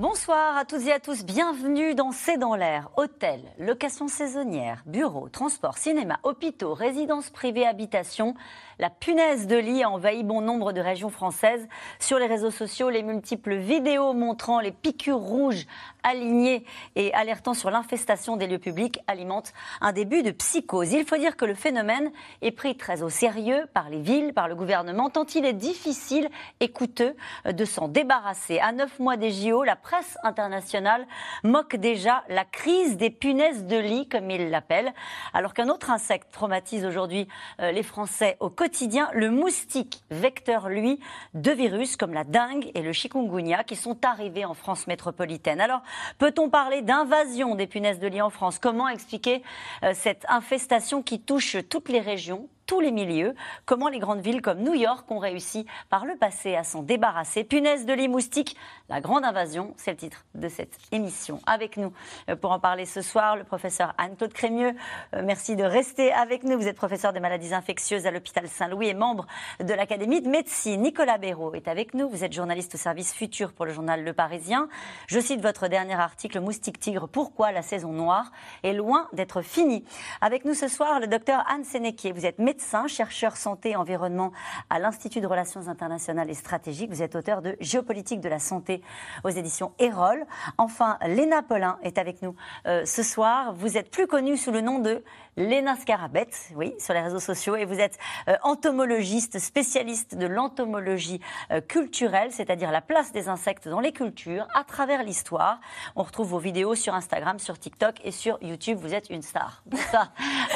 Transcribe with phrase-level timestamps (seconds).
[0.00, 2.88] Bonsoir à toutes et à tous, bienvenue dans C'est dans l'air.
[2.96, 8.34] Hôtel, location saisonnière, bureaux, transport, cinéma, hôpitaux, résidences privées, habitations.
[8.78, 11.68] La punaise de lit a envahi bon nombre de régions françaises.
[11.98, 15.66] Sur les réseaux sociaux, les multiples vidéos montrant les piqûres rouges
[16.02, 16.64] alignées
[16.96, 20.92] et alertant sur l'infestation des lieux publics alimentent un début de psychose.
[20.92, 22.10] Il faut dire que le phénomène
[22.42, 26.28] est pris très au sérieux par les villes, par le gouvernement, tant il est difficile
[26.60, 27.14] et coûteux
[27.44, 28.58] de s'en débarrasser.
[28.58, 31.06] À neuf mois des JO, la presse internationale
[31.44, 34.92] moque déjà la crise des punaises de lit, comme il l'appelle,
[35.34, 37.28] alors qu'un autre insecte traumatise aujourd'hui
[37.60, 41.00] euh, les Français au quotidien, le moustique, vecteur, lui,
[41.34, 45.60] de virus comme la dengue et le chikungunya qui sont arrivés en France métropolitaine.
[45.60, 45.82] Alors,
[46.18, 48.58] peut-on parler d'invasion des punaises de lit en France?
[48.58, 49.42] Comment expliquer
[49.82, 52.48] euh, cette infestation qui touche toutes les régions?
[52.70, 53.34] Tous les milieux.
[53.66, 57.42] Comment les grandes villes comme New York ont réussi par le passé à s'en débarrasser.
[57.42, 58.56] Punaise de lit moustique,
[58.88, 61.40] la grande invasion, c'est le titre de cette émission.
[61.46, 61.92] Avec nous
[62.28, 64.76] euh, pour en parler ce soir, le professeur Anne-Claude Crémieux.
[65.14, 66.56] Euh, merci de rester avec nous.
[66.56, 69.26] Vous êtes professeur des maladies infectieuses à l'hôpital Saint-Louis et membre
[69.58, 70.80] de l'Académie de médecine.
[70.80, 72.08] Nicolas Béraud est avec nous.
[72.08, 74.68] Vous êtes journaliste au service futur pour le journal Le Parisien.
[75.08, 78.30] Je cite votre dernier article, Moustique Tigre, pourquoi la saison noire
[78.62, 79.84] est loin d'être finie.
[80.20, 82.12] Avec nous ce soir, le docteur Anne Sénéquier.
[82.12, 84.32] Vous êtes médecin chercheur santé et environnement
[84.68, 86.90] à l'Institut de relations internationales et stratégiques.
[86.90, 88.82] Vous êtes auteur de Géopolitique de la santé
[89.24, 90.24] aux éditions Erol.
[90.58, 92.34] Enfin, Léna Paulin est avec nous
[92.66, 93.54] euh, ce soir.
[93.54, 95.02] Vous êtes plus connue sous le nom de
[95.36, 101.20] Léna Scarabet, oui, sur les réseaux sociaux, et vous êtes euh, entomologiste, spécialiste de l'entomologie
[101.50, 105.60] euh, culturelle, c'est-à-dire la place des insectes dans les cultures à travers l'histoire.
[105.96, 108.78] On retrouve vos vidéos sur Instagram, sur TikTok et sur YouTube.
[108.80, 109.62] Vous êtes une star.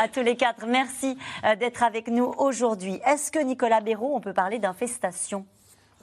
[0.01, 0.67] À tous les quatre.
[0.67, 1.17] Merci
[1.59, 3.01] d'être avec avec nous aujourd'hui.
[3.07, 5.47] Est-ce que Nicolas Béraud, on peut parler d'infestation?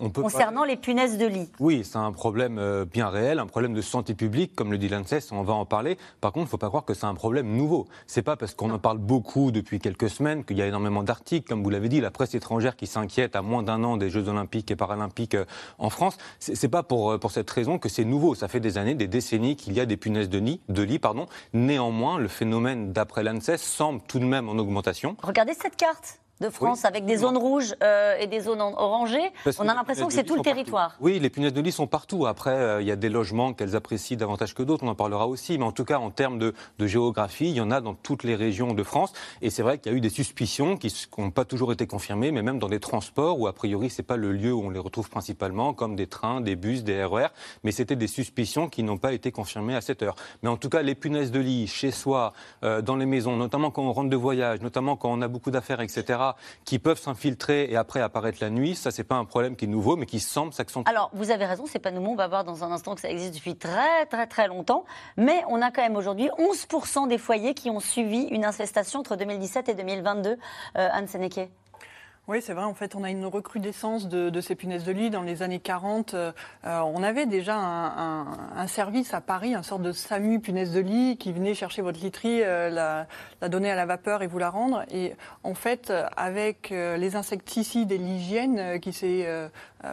[0.10, 1.50] Concernant les punaises de lit.
[1.60, 4.90] Oui, c'est un problème euh, bien réel, un problème de santé publique, comme le dit
[4.90, 5.98] l'ANSES, on va en parler.
[6.20, 7.88] Par contre, il ne faut pas croire que c'est un problème nouveau.
[8.08, 11.48] C'est pas parce qu'on en parle beaucoup depuis quelques semaines qu'il y a énormément d'articles,
[11.48, 14.28] comme vous l'avez dit, la presse étrangère qui s'inquiète à moins d'un an des Jeux
[14.28, 15.46] Olympiques et Paralympiques euh,
[15.78, 16.18] en France.
[16.40, 18.36] C'est pas pour, euh, pour cette raison que c'est nouveau.
[18.36, 21.00] Ça fait des années, des décennies qu'il y a des punaises de lit, de lit
[21.00, 21.28] pardon.
[21.54, 25.16] Néanmoins, le phénomène, d'après l'ANSES, semble tout de même en augmentation.
[25.22, 29.32] Regardez cette carte de France avec des zones rouges euh, et des zones orangées.
[29.60, 30.98] on a l'impression que c'est tout le territoire.
[31.00, 32.26] Oui, les punaises de lit sont partout.
[32.26, 35.28] Après, euh, il y a des logements qu'elles apprécient davantage que d'autres, on en parlera
[35.28, 35.58] aussi.
[35.58, 38.36] Mais en tout cas, en termes de, géographie, il y en a dans toutes les
[38.36, 39.14] régions de France.
[39.42, 42.32] Et c'est vrai qu'il y a eu des suspicions qui n'ont pas toujours été confirmées,
[42.32, 44.72] mais même dans des transports où, a priori, ce n'est pas le lieu où on
[44.72, 47.26] les retrouve principalement, comme des trains, des bus, des RER.
[47.26, 47.28] E
[47.64, 50.16] mais c'était des suspicions qui n'ont pas été confirmées à cette heure.
[50.42, 53.70] Mais en tout cas, les punaises de lit, chez soi, euh, dans les maisons, notamment
[53.70, 56.31] quand on rentre de voyage, notamment quand on a beaucoup d'affaires, etc.,
[56.66, 58.76] qui peuvent s'infiltrer et après apparaître la nuit.
[58.76, 60.90] Ça, c'est pas un problème qui est nouveau, mais qui semble s'accentuer.
[60.90, 62.12] Alors, vous avez raison, c'est pas nouveau.
[62.12, 64.86] On va voir dans un instant que ça existe depuis très, très, très longtemps.
[65.18, 69.16] Mais on a quand même aujourd'hui 11% des foyers qui ont suivi une infestation entre
[69.16, 70.30] 2017 et 2022.
[70.30, 70.36] Euh,
[70.76, 71.50] Anne Sénéquet.
[72.32, 72.64] Oui, c'est vrai.
[72.64, 75.10] En fait, on a une recrudescence de, ces punaises de lit.
[75.10, 76.32] Dans les années 40, euh,
[76.64, 81.34] on avait déjà un, service à Paris, un sorte de SAMU punaises de lit, qui
[81.34, 84.86] venait chercher votre literie, euh, la, donner à la vapeur et vous la rendre.
[84.94, 89.28] Et en fait, avec euh, les insecticides et l'hygiène qui s'est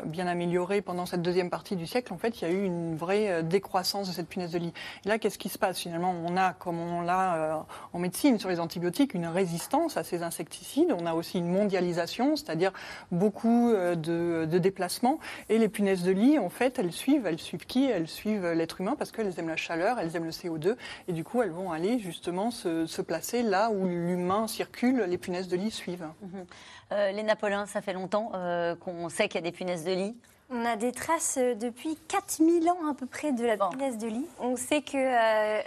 [0.04, 2.94] bien améliorée pendant cette deuxième partie du siècle, en fait, il y a eu une
[2.94, 4.72] vraie décroissance de cette punaise de lit.
[5.04, 6.15] Et là, qu'est-ce qui se passe finalement?
[6.25, 10.94] On a, comme on l'a en médecine sur les antibiotiques, une résistance à ces insecticides.
[10.97, 12.72] On a aussi une mondialisation c'est-à-dire
[13.11, 15.19] beaucoup euh, de, déplacements.
[15.49, 18.81] Et les punaises de lit, en fait, elles suivent, elles suivent qui Elles suivent l'être
[18.81, 21.71] humain parce qu'elles aiment la chaleur, elles aiment le CO2, et du coup, elles vont
[21.71, 26.09] aller justement se, placer là où l'humain circule, les punaises de lit suivent.
[26.21, 26.47] Mhm.
[26.93, 29.93] Euh, les Napoléons, ça fait longtemps euh, qu'on sait qu'il y a des punaises de
[29.93, 30.16] lit
[30.50, 34.09] on a des traces euh, depuis 4000 ans à peu près de la punaise de
[34.09, 34.27] lit.
[34.41, 35.60] On sait que euh,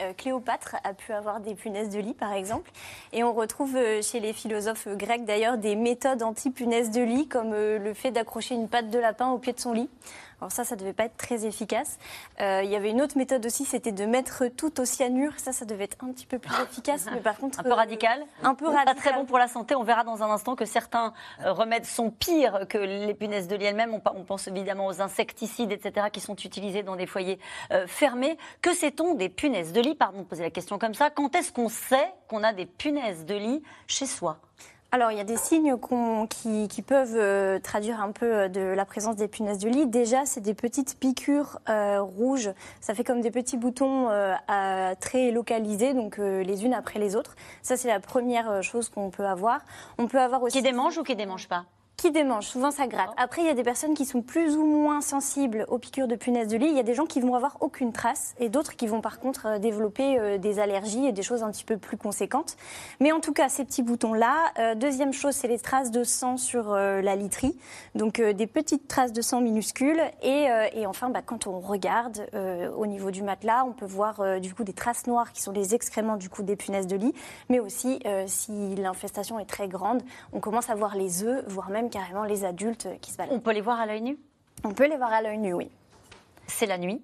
[0.00, 2.70] euh, Cléopâtre a pu avoir des punaises de lit, par exemple.
[3.12, 7.94] Et on retrouve chez les philosophes grecs d'ailleurs des méthodes anti-punaises de lit, comme le
[7.94, 9.88] fait d'accrocher une patte de lapin au pied de son lit.
[10.42, 12.00] Alors ça, ça devait pas être très efficace.
[12.40, 15.30] Euh, il y avait une autre méthode aussi, c'était de mettre tout au cyanure.
[15.36, 18.20] Ça, ça devait être un petit peu plus efficace, mais par contre un peu radical,
[18.20, 18.96] euh, un peu radical.
[18.96, 19.76] Pas très bon pour la santé.
[19.76, 21.12] On verra dans un instant que certains
[21.44, 23.94] euh, remèdes sont pires que les punaises de lit elles-mêmes.
[23.94, 27.38] On, pense évidemment aux insecticides, etc., qui sont utilisés dans des foyers
[27.86, 28.36] fermés.
[28.62, 29.94] Que sait-on des punaises de lit?
[29.94, 31.10] Pardon de poser la question comme ça.
[31.10, 34.40] Quand est-ce qu'on sait qu'on a des punaises de lit chez soi?
[34.94, 35.78] Alors, il y a des signes
[36.28, 39.86] qui, peuvent euh, traduire un peu euh, de la présence des punaises de lit.
[39.86, 42.50] Déjà, c'est des petites piqûres euh, rouges.
[42.82, 44.10] Ça fait comme des petits boutons
[45.00, 47.36] très localisés, donc les unes après les autres.
[47.62, 49.60] Ça, c'est la première chose qu'on peut avoir.
[49.96, 50.58] On peut avoir aussi.
[50.58, 51.64] Qui démange ou qui démange pas?
[51.96, 53.10] Qui démange, souvent ça gratte.
[53.16, 56.16] Après, il y a des personnes qui sont plus ou moins sensibles aux piqûres de
[56.16, 56.66] punaises de lit.
[56.66, 59.20] Il y a des gens qui vont avoir aucune trace et d'autres qui vont par
[59.20, 62.56] contre euh, développer euh, des allergies et des choses un petit peu plus conséquentes.
[62.98, 64.34] Mais en tout cas, ces petits boutons-là.
[64.58, 67.56] Euh, deuxième chose, c'est les traces de sang sur la literie.
[67.94, 70.00] Donc des petites traces de sang minuscules.
[70.22, 70.48] Et,
[70.86, 72.26] enfin, bah, quand on regarde
[72.76, 75.74] au niveau du matelas, on peut voir du coup des traces noires qui sont les
[75.74, 77.14] excréments du coup des punaises de lit.
[77.48, 80.02] Mais aussi, si l'infestation est très grande,
[80.32, 83.34] on commence à voir les œufs, voire même carrément les adultes qui se baladent.
[83.34, 84.18] On peut les voir à l'œil nu?
[84.64, 85.70] On peut les voir à l'œil nu, oui.
[86.46, 87.02] C'est la nuit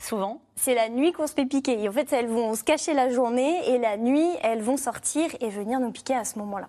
[0.00, 0.40] Souvent?
[0.54, 1.88] C'est la nuit qu'on se fait piquer.
[1.88, 5.48] en fait, elles vont se cacher la journée et la nuit, elles vont sortir et
[5.48, 6.68] venir nous piquer à ce moment-là.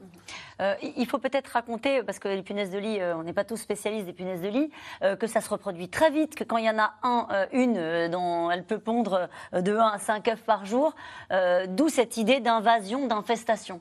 [0.62, 3.44] Euh, il faut peut-être raconter, parce que les punaises de lit, euh, on n'est pas
[3.44, 4.72] tous spécialistes des punaises de lit,
[5.04, 8.10] euh, que ça se reproduit très vite, que quand il y en a un, une,
[8.10, 10.96] dont elle peut pondre de 1 à 5 œufs par jour,
[11.68, 13.80] d'où cette idée d'invasion, d'infestation.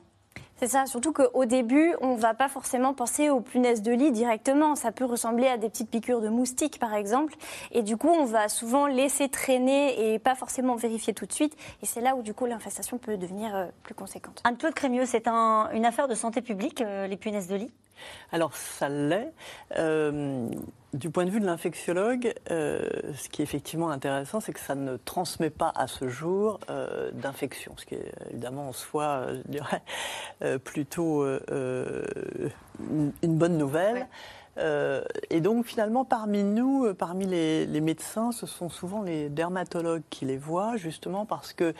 [0.59, 4.11] C'est ça, surtout qu'au début, on ne va pas forcément penser aux punaises de lit
[4.11, 4.75] directement.
[4.75, 7.33] Ça peut ressembler à des petites piqûres de moustiques, par exemple.
[7.71, 11.55] Et du coup, on va souvent laisser traîner et pas forcément vérifier tout de suite.
[11.81, 14.41] Et c'est là où, du coup, l'infestation peut devenir euh, plus conséquente.
[14.43, 17.71] Anne-Claude Crémieux, c'est une affaire de santé publique, euh, les punaises de lit?
[18.31, 19.33] Alors ça l'est.
[19.77, 20.47] Euh,
[20.93, 24.75] du point de vue de l'infectiologue, euh, ce qui est effectivement intéressant, c'est que ça
[24.75, 29.51] ne transmet pas à ce jour euh, d'infection, ce qui est évidemment en soi, je
[29.51, 29.83] dirais,
[30.63, 34.07] plutôt une, bonne nouvelle.
[35.29, 40.25] et donc finalement, parmi nous, parmi les, les, médecins, ce sont souvent les dermatologues qui
[40.25, 41.75] les voient, justement parce que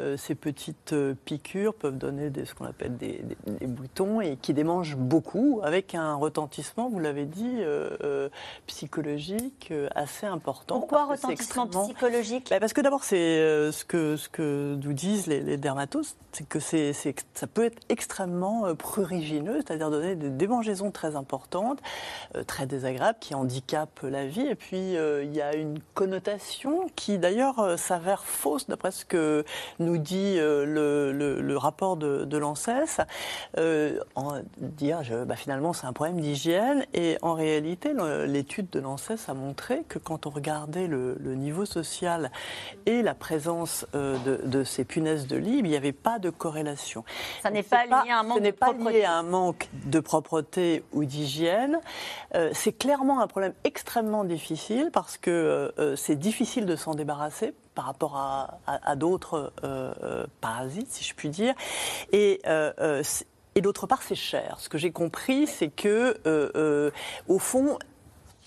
[0.00, 3.22] euh, ces petites euh, piqûres peuvent donner des, ce qu'on appelle des,
[3.62, 8.28] boutons et qui démangent beaucoup, avec un retentissement, vous l'avez dit, euh,
[8.66, 10.80] psychologique assez important.
[10.80, 12.48] Pourquoi retentissement psychologique?
[12.50, 16.48] Bah, Parce que d'abord, c'est ce, que, ce que nous disent les, les dermatos, c'est
[16.48, 21.78] que c'est, ça peut être extrêmement prurigineux, c'est-à-dire donner des démangeaisons très importantes,
[22.48, 24.46] très désagréables, qui handicapent la vie.
[24.46, 29.44] Et puis, il y a une connotation qui, d'ailleurs, s'avère fausse, d'après ce que
[29.84, 30.64] nous dit euh,
[31.40, 33.00] le, rapport de, de l'ANSES,
[33.58, 34.00] euh,
[34.58, 36.84] dire bah, finalement c'est un problème d'hygiène.
[36.94, 37.92] Et en réalité,
[38.26, 42.30] l'étude de l'ANSES a montré que quand on regardait le, niveau social
[42.86, 47.04] et la présence euh, de, ces punaises de lit, il n'y avait pas de corrélation.
[47.42, 50.00] Ça n'est pas, lié à un manque ce n'est pas lié à un manque de
[50.00, 51.80] propreté ou d'hygiène.
[52.52, 58.16] c'est clairement un problème extrêmement difficile parce que c'est difficile de s'en débarrasser par rapport
[58.16, 61.54] à, d'autres euh, euh, parasites, si je puis dire.
[62.12, 63.02] Et, euh,
[63.54, 64.56] et d'autre part, c'est cher.
[64.58, 66.92] Ce que j'ai compris, c'est que,
[67.28, 67.78] au fond,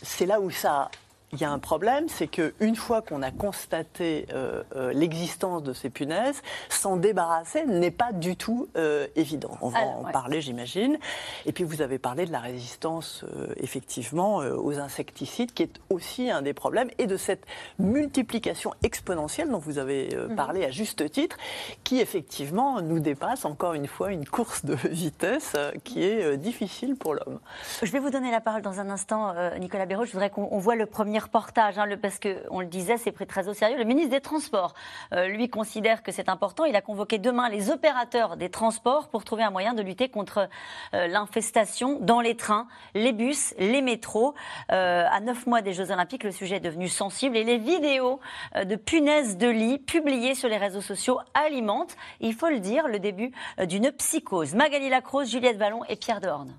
[0.02, 0.90] c'est là où ça
[1.34, 5.74] il y a un problème, c'est qu'une fois qu'on a constaté euh, euh, l'existence de
[5.74, 9.58] ces punaises, s'en débarrasser n'est pas du tout euh, évident.
[9.62, 10.98] On va en parler, j'imagine.
[11.46, 13.26] Et puis vous avez parlé de la résistance,
[13.58, 17.46] effectivement, aux insecticides, qui est aussi un des problèmes, et de cette
[17.78, 20.36] multiplication exponentielle dont vous avez mhm.
[20.36, 21.38] parlé à juste titre,
[21.84, 27.16] qui effectivement nous dépasse encore une fois une course de vitesse qui est difficile pour
[27.16, 27.40] l'homme.
[27.84, 30.06] Je vais vous donner la parole dans un instant, Nicolas Béraud.
[30.06, 33.48] Je voudrais qu'on voit le premier hein, le, parce qu'on le disait, c'est pris très
[33.48, 33.78] au sérieux.
[33.78, 34.74] Le ministre des Transports,
[35.14, 36.66] euh, lui, considère que c'est important.
[36.66, 40.50] Il a convoqué demain les opérateurs des transports pour trouver un moyen de lutter contre
[40.94, 44.34] euh, l'infestation dans les trains, les bus, les métros.
[44.72, 48.20] Euh, à neuf mois des Jeux Olympiques, le sujet est devenu sensible et les vidéos
[48.56, 53.00] de punaises de lit publiées sur les réseaux sociaux alimentent, il faut le dire, le
[53.00, 54.56] début d'une psychose.
[54.56, 56.54] Magali Lacrose, Juliette Vallon et Pierre Dorn.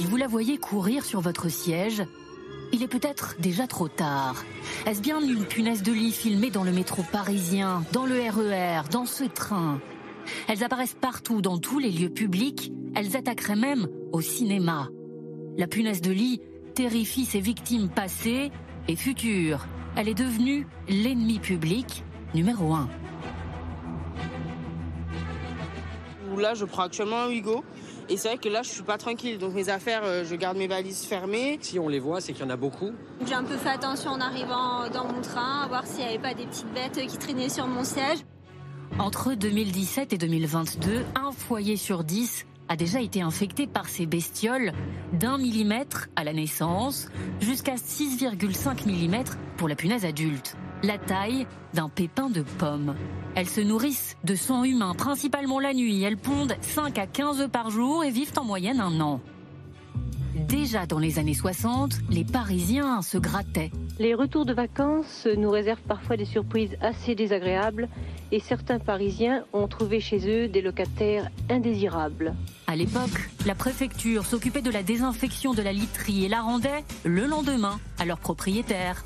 [0.00, 2.02] Si vous la voyez courir sur votre siège,
[2.72, 4.46] il est peut-être déjà trop tard.
[4.86, 9.04] Est-ce bien une punaise de lit filmée dans le métro parisien, dans le RER, dans
[9.04, 9.78] ce train?
[10.48, 12.72] Elles apparaissent partout, dans tous les lieux publics.
[12.96, 14.88] Elles attaqueraient même au cinéma.
[15.58, 16.40] La punaise de lit
[16.74, 18.50] terrifie ses victimes passées
[18.88, 19.66] et futures.
[19.96, 22.88] Elle est devenue l'ennemi public numéro un.
[26.38, 27.62] Là, je prends actuellement un Hugo.
[28.10, 29.38] Et c'est vrai que là, je suis pas tranquille.
[29.38, 31.58] Donc mes affaires, euh, je garde mes valises fermées.
[31.62, 32.90] Si on les voit, c'est qu'il y en a beaucoup.
[33.24, 36.18] J'ai un peu fait attention en arrivant dans mon train, à voir s'il n'y avait
[36.18, 38.18] pas des petites bêtes qui traînaient sur mon siège.
[38.98, 44.72] Entre 2017 et 2022, un foyer sur dix a déjà été infecté par ces bestioles
[45.12, 47.08] d'un millimètre à la naissance
[47.40, 49.24] jusqu'à 6,5 mm
[49.56, 50.56] pour la punaise adulte.
[50.82, 52.94] La taille d'un pépin de pomme.
[53.34, 56.02] Elles se nourrissent de sang humain, principalement la nuit.
[56.02, 59.20] Elles pondent 5 à 15 œufs par jour et vivent en moyenne un an.
[60.34, 63.70] Déjà dans les années 60, les Parisiens se grattaient.
[63.98, 67.88] Les retours de vacances nous réservent parfois des surprises assez désagréables
[68.32, 72.34] et certains Parisiens ont trouvé chez eux des locataires indésirables.
[72.66, 77.26] À l'époque, la préfecture s'occupait de la désinfection de la literie et la rendait le
[77.26, 79.04] lendemain à leurs propriétaires.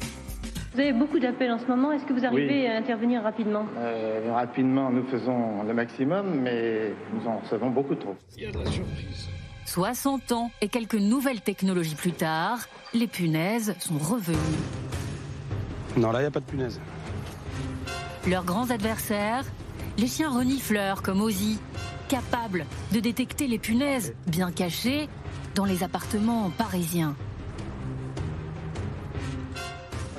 [0.75, 1.93] Vous avez beaucoup d'appels en ce moment.
[1.93, 7.28] Est-ce que vous arrivez à intervenir rapidement euh, Rapidement, nous faisons le maximum, mais nous
[7.28, 8.16] en recevons beaucoup trop.
[8.37, 9.28] Il y a de la surprise.
[9.66, 12.59] 60 ans et quelques nouvelles technologies plus tard,
[12.93, 14.37] les punaises sont revenues.
[15.97, 16.81] Non, là, il n'y a pas de punaises.
[18.28, 19.45] Leurs grands adversaires,
[19.97, 21.61] les chiens renifleurs comme Ozzy,
[22.09, 25.09] capables de détecter les punaises bien cachées
[25.54, 27.14] dans les appartements parisiens.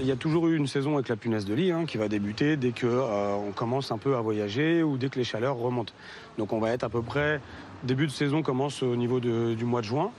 [0.02, 2.10] Il y a toujours eu une saison avec la punaise de lit hein, qui va
[2.10, 5.94] débuter dès qu'on euh, commence un peu à voyager ou dès que les chaleurs remontent.
[6.38, 7.40] Donc on va être à peu près
[7.84, 10.12] Début de saison commence au niveau du mois de juin.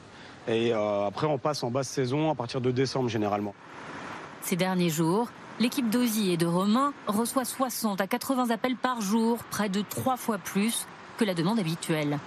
[0.47, 3.54] Et euh, après, on passe en basse saison à partir de décembre généralement.
[4.42, 5.28] Ces derniers jours,
[5.59, 10.16] l'équipe d'Ozy et de Romain reçoit 60 à 80 appels par jour, près de trois
[10.16, 10.87] fois plus
[11.18, 12.18] que la demande habituelle.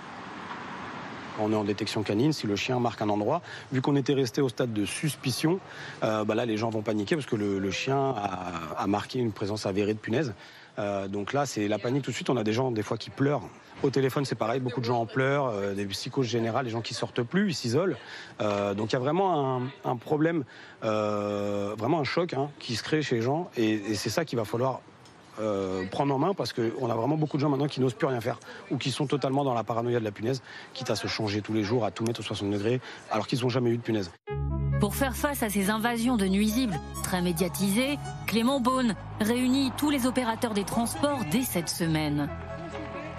[1.39, 3.41] On est en détection canine, si le chien marque un endroit,
[3.71, 5.59] vu qu'on était resté au stade de suspicion,
[6.03, 8.15] euh, bah là les gens vont paniquer parce que le, chien
[8.77, 10.33] a, marqué une présence avérée de punaise.
[10.77, 12.29] Euh, donc là c'est la panique tout de suite.
[12.29, 13.43] On a des gens des fois qui pleurent
[13.81, 16.81] au téléphone, c'est pareil, beaucoup de gens en pleurent, euh, des psychoses générales, les gens
[16.81, 17.95] qui sortent plus, ils s'isolent.
[18.39, 20.43] Donc il y a vraiment un, problème,
[20.81, 24.43] vraiment un choc hein, qui se crée chez les gens, et, c'est ça qu'il va
[24.43, 24.81] falloir
[25.91, 28.21] prendre en main parce qu'on a vraiment beaucoup de gens maintenant qui n'osent plus rien
[28.21, 28.39] faire
[28.71, 30.41] ou qui sont totalement dans la paranoïa de la punaise,
[30.73, 32.81] quitte à se changer tous les jours, à tout mettre au 60 degrés,
[33.11, 34.11] alors qu'ils n'ont jamais eu de punaise.
[34.79, 40.05] Pour faire face à ces invasions de nuisibles très médiatisées, Clément Beaune réunit tous les
[40.05, 42.29] opérateurs des transports dès cette semaine.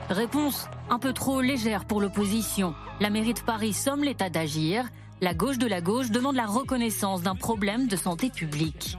[0.08, 2.74] Réponse un peu trop légère pour l'opposition.
[2.98, 4.86] La mairie de Paris somme l'État d'agir.
[5.20, 8.96] La gauche de la gauche demande la reconnaissance d'un problème de santé publique.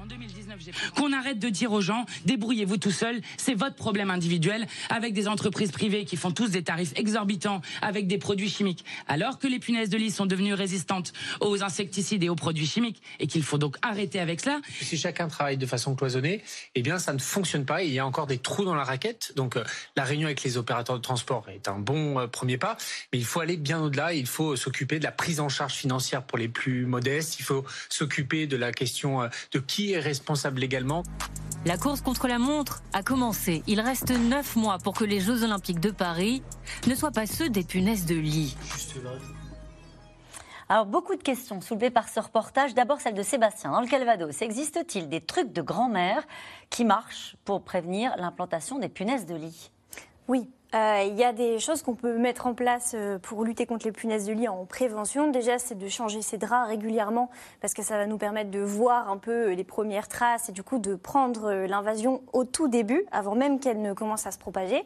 [0.95, 5.27] Qu'on arrête de dire aux gens, débrouillez-vous tout seul, c'est votre problème individuel, avec des
[5.27, 9.59] entreprises privées qui font tous des tarifs exorbitants, avec des produits chimiques, alors que les
[9.59, 13.57] punaises de lit sont devenues résistantes aux insecticides et aux produits chimiques, et qu'il faut
[13.57, 14.61] donc arrêter avec cela.
[14.81, 16.43] Si chacun travaille de façon cloisonnée,
[16.75, 19.33] eh bien ça ne fonctionne pas, il y a encore des trous dans la raquette,
[19.35, 19.63] donc euh,
[19.95, 22.77] la réunion avec les opérateurs de transport est un bon euh, premier pas,
[23.13, 26.23] mais il faut aller bien au-delà, il faut s'occuper de la prise en charge financière
[26.23, 30.50] pour les plus modestes, il faut s'occuper de la question euh, de qui est responsable
[30.59, 31.03] légalement.
[31.65, 33.61] La course contre la montre a commencé.
[33.67, 36.41] Il reste neuf mois pour que les Jeux Olympiques de Paris
[36.87, 38.57] ne soient pas ceux des punaises de lit.
[40.69, 42.73] Alors, beaucoup de questions soulevées par ce reportage.
[42.73, 43.71] D'abord, celle de Sébastien.
[43.71, 46.23] Dans le Calvados, existe-t-il des trucs de grand-mère
[46.69, 49.69] qui marchent pour prévenir l'implantation des punaises de lit?
[50.27, 53.65] Oui, euh, il y a des choses qu'on peut mettre en place euh, pour lutter
[53.65, 55.29] contre les punaises de lit en prévention.
[55.29, 59.09] Déjà, c'est de changer ses draps régulièrement parce que ça va nous permettre de voir
[59.09, 63.35] un peu les premières traces et du coup de prendre l'invasion au tout début, avant
[63.35, 64.85] même qu'elle ne commence à se propager.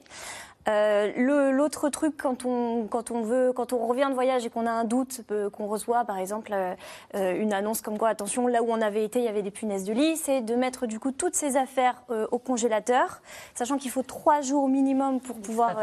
[0.68, 4.66] Euh, l'autre truc, quand on, quand on veut, quand on revient de voyage et qu'on
[4.66, 8.64] a un doute, euh, qu'on reçoit par exemple euh, une annonce comme quoi, attention, là
[8.64, 11.00] où on avait été, il y avait des punaises de lit, c'est de mettre du
[11.00, 13.22] coup toutes ces affaires au congélateur,
[13.54, 15.78] sachant qu'il faut trois jours au minimum pour pouvoir.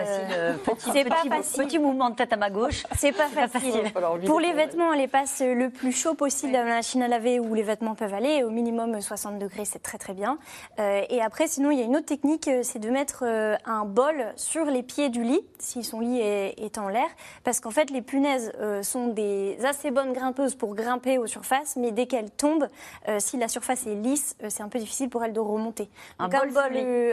[0.79, 1.65] C'est pas facile.
[1.65, 2.85] Petit, mouvement de tête à ma gauche.
[2.97, 3.93] C'est pas, pas, facile.
[4.27, 7.41] Pour les vêtements, on les passe le plus chaud possible dans la machine à laver
[7.41, 8.43] où les vêtements peuvent aller.
[8.43, 10.39] Au minimum 60 degrés, c'est très très bien.
[10.79, 13.25] et après, sinon, il y a une autre technique, c'est de mettre
[13.65, 17.09] un bol sur les pieds du lit, si son lit est, en l'air,
[17.45, 21.77] parce qu'en fait, les punaises euh, sont des assez bonnes grimpeuses pour grimper aux surfaces,
[21.77, 22.69] mais dès qu'elles tombent,
[23.09, 25.89] euh, si la surface est lisse, euh, c'est un peu difficile pour elles de remonter.
[26.19, 26.51] Un, bol,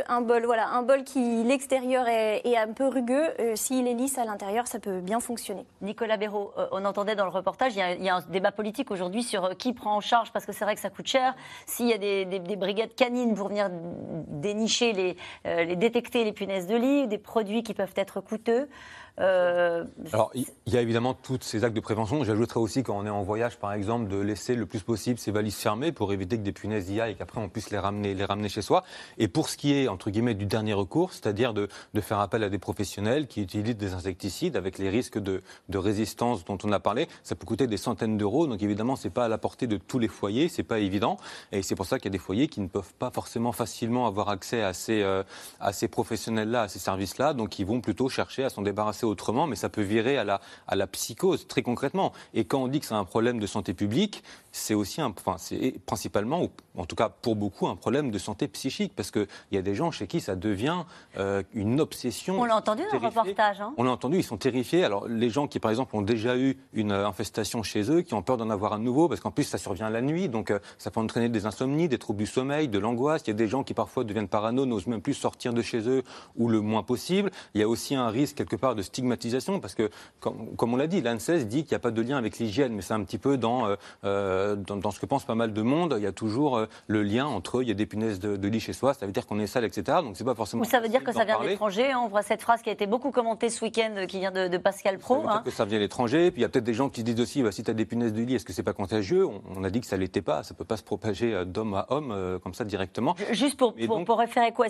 [0.08, 4.18] un bol, voilà, un bol qui l'extérieur est, est, un peu rugueux, s'il est lisse
[4.18, 5.66] à l'intérieur, ça peut bien fonctionner.
[5.82, 9.56] Nicolas Béraud, on entendait dans le reportage, il y a, un débat politique aujourd'hui sur
[9.58, 11.36] qui prend en charge, parce que c'est vrai que ça coûte cher.
[11.66, 16.76] S'il y a des, brigades canines pour venir dénicher les, les détecter les punaises de
[16.76, 18.70] lit, des produits qui peuvent être coûteux.
[19.20, 19.84] Euh,
[20.14, 22.24] Alors, il y a évidemment tous ces actes de prévention.
[22.24, 25.32] J'ajouterais aussi, quand on est en voyage, par exemple, de laisser le plus possible ses
[25.32, 28.14] valises fermées pour éviter que des punaises y aillent et qu'après on puisse les ramener,
[28.14, 28.84] les ramener chez soi.
[29.18, 31.68] Et pour ce qui est, entre guillemets, du dernier recours, c'est-à-dire de,
[32.00, 36.46] faire appel à des professionnels qui utilisent des insecticides avec les risques de, de résistance
[36.46, 38.48] dont on a parlé, ça peut coûter des centaines d'euros.
[38.48, 41.18] Donc évidemment, c'est pas à la portée de tous les foyers, c'est pas évident.
[41.52, 44.08] Et c'est pour ça qu'il y a des foyers qui ne peuvent pas forcément facilement
[44.08, 45.24] avoir accès à ces, euh,
[45.60, 47.34] à ces professionnels-là, à ces services-là.
[47.34, 50.42] Donc ils vont plutôt chercher à s'en débarrasser autrement, mais ça peut virer à la,
[50.68, 52.14] à la psychose, très concrètement.
[52.34, 55.36] Et quand on dit que c'est un problème de santé publique, c'est aussi, un, enfin,
[55.38, 59.28] c'est principalement, ou en tout cas pour beaucoup, un problème de santé psychique, parce qu'il
[59.52, 60.84] y a des gens chez qui ça devient
[61.18, 62.40] euh, une obsession.
[62.40, 63.62] On l'a entendu dans le reportage.
[63.62, 63.74] Hein.
[63.78, 64.84] on l'a entendu, ils sont terrifiés.
[64.84, 68.22] Alors les gens qui, par exemple, ont déjà eu une infestation chez eux, qui ont
[68.22, 70.92] peur d'en avoir un nouveau, parce qu'en plus ça survient la nuit, donc euh, ça
[70.92, 73.24] peut entraîner des insomnies, des troubles du sommeil, de l'angoisse.
[73.26, 75.88] Il y a des gens qui parfois deviennent parano, n'osent même plus sortir de chez
[75.88, 76.04] eux
[76.38, 77.32] ou le moins possible.
[77.54, 79.90] Il y a aussi un risque quelque part de stigmatisation, parce que,
[80.20, 82.74] comme, comme on l'a dit, l'ANSES dit qu'il n'y a pas de lien avec l'hygiène,
[82.74, 85.62] mais c'est un petit peu dans, euh, dans, dans, ce que pense pas mal de
[85.62, 85.96] monde.
[85.98, 88.74] Il y a toujours le lien entre, il y a des punaises de, lit chez
[88.74, 90.00] soi, ça veut dire qu'on est sale, etc.
[90.04, 90.64] Donc c'est pas forcément.
[90.64, 91.92] Ou ça veut dire que ça vient de l'étranger.
[91.92, 92.02] Hein.
[92.04, 94.58] On voit cette phrase qui a été beaucoup commentée ce week-end, euh, qui vient de,
[94.58, 95.16] Pascal Pro.
[95.16, 95.42] Ça veut dire hein.
[95.46, 96.32] que ça vient de l'étranger.
[96.32, 97.86] Puis il y a peut-être des gens qui disent aussi, bah, si tu as des
[97.86, 99.28] punaises de lit, est-ce que c'est pas contagieux?
[99.56, 100.44] On, a dit que ça l'était pas.
[100.44, 103.16] Ça peut pas se propager euh, d'homme à homme euh, comme ça directement.
[103.32, 104.68] Juste pour, pour, référer quoi?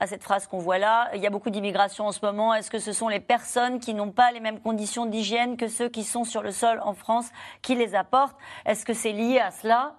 [0.00, 2.54] À cette phrase qu'on voit là, il y a beaucoup d'immigration en ce moment.
[2.54, 5.88] Est-ce que ce sont les personnes qui n'ont pas les mêmes conditions d'hygiène que ceux
[5.88, 7.26] qui sont sur le sol en France
[7.62, 8.36] qui les apportent?
[8.64, 9.94] Est-ce que c'est lié à cela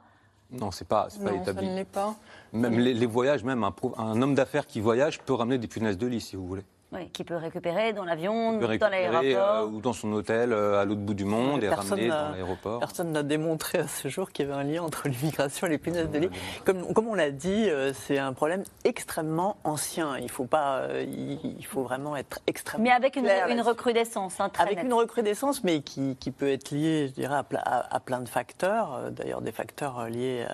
[0.50, 1.66] non, c'est pas, pas non, établi.
[1.66, 2.16] Ça ne l'est pas.
[2.54, 5.98] Même les, les, voyages, même un, un homme d'affaires qui voyage peut ramener des punaises
[5.98, 6.64] de lit, si vous voulez.
[6.94, 9.24] Oui, qui peut récupérer dans l'avion, dans l'aéroport.
[9.26, 12.80] Euh, ou dans son hôtel euh, à l'autre bout du monde et ramener dans l'aéroport.
[12.80, 15.80] Personne n'a démontré à ce jour qu'il y avait un lien entre l'immigration et les
[15.80, 16.30] punaises de lit.
[16.64, 20.18] Comme, comme on l'a dit, euh, c'est un problème extrêmement ancien.
[20.18, 22.86] Il faut, pas, il, faut vraiment être extrêmement.
[22.86, 24.40] Mais avec une, une recrudescence.
[24.40, 28.22] Hein, avec une recrudescence, mais qui, qui, peut être liée, je dirais, à, à, plein
[28.22, 29.12] de facteurs.
[29.12, 30.46] D'ailleurs, des facteurs liés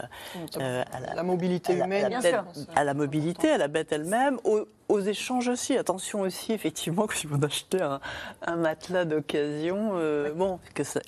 [0.59, 4.39] à, la, mobilité humaine, à la, à la mobilité, à la bête elle-même,
[4.89, 5.77] aux échanges aussi.
[5.77, 10.59] Attention aussi, effectivement, que si vous achetez un, matelas d'occasion, euh, bon,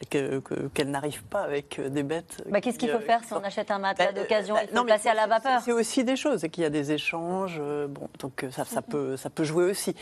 [0.10, 2.44] qu'elle que, n'arrive pas avec des bêtes.
[2.50, 4.56] Bah, Qu'est-ce qu'il faut faire si on achète un matelas bah, d'occasion?
[4.56, 5.62] bah, Il faut le passer à la vapeur.
[5.64, 7.58] C'est aussi des choses, et qu'il y a des échanges.
[7.60, 9.96] Euh, bon, donc ça, ça, peut, ça peut jouer aussi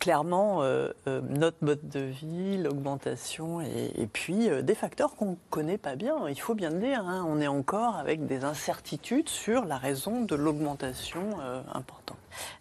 [0.00, 5.96] clairement euh, notre mode de vie, l'augmentation et, puis des facteurs qu'on ne connaît pas
[5.96, 6.28] bien.
[6.28, 7.26] Il faut bien le dire, hein.
[7.28, 11.20] on est encore avec des incertitudes sur la raison de l'augmentation
[11.74, 12.17] importante.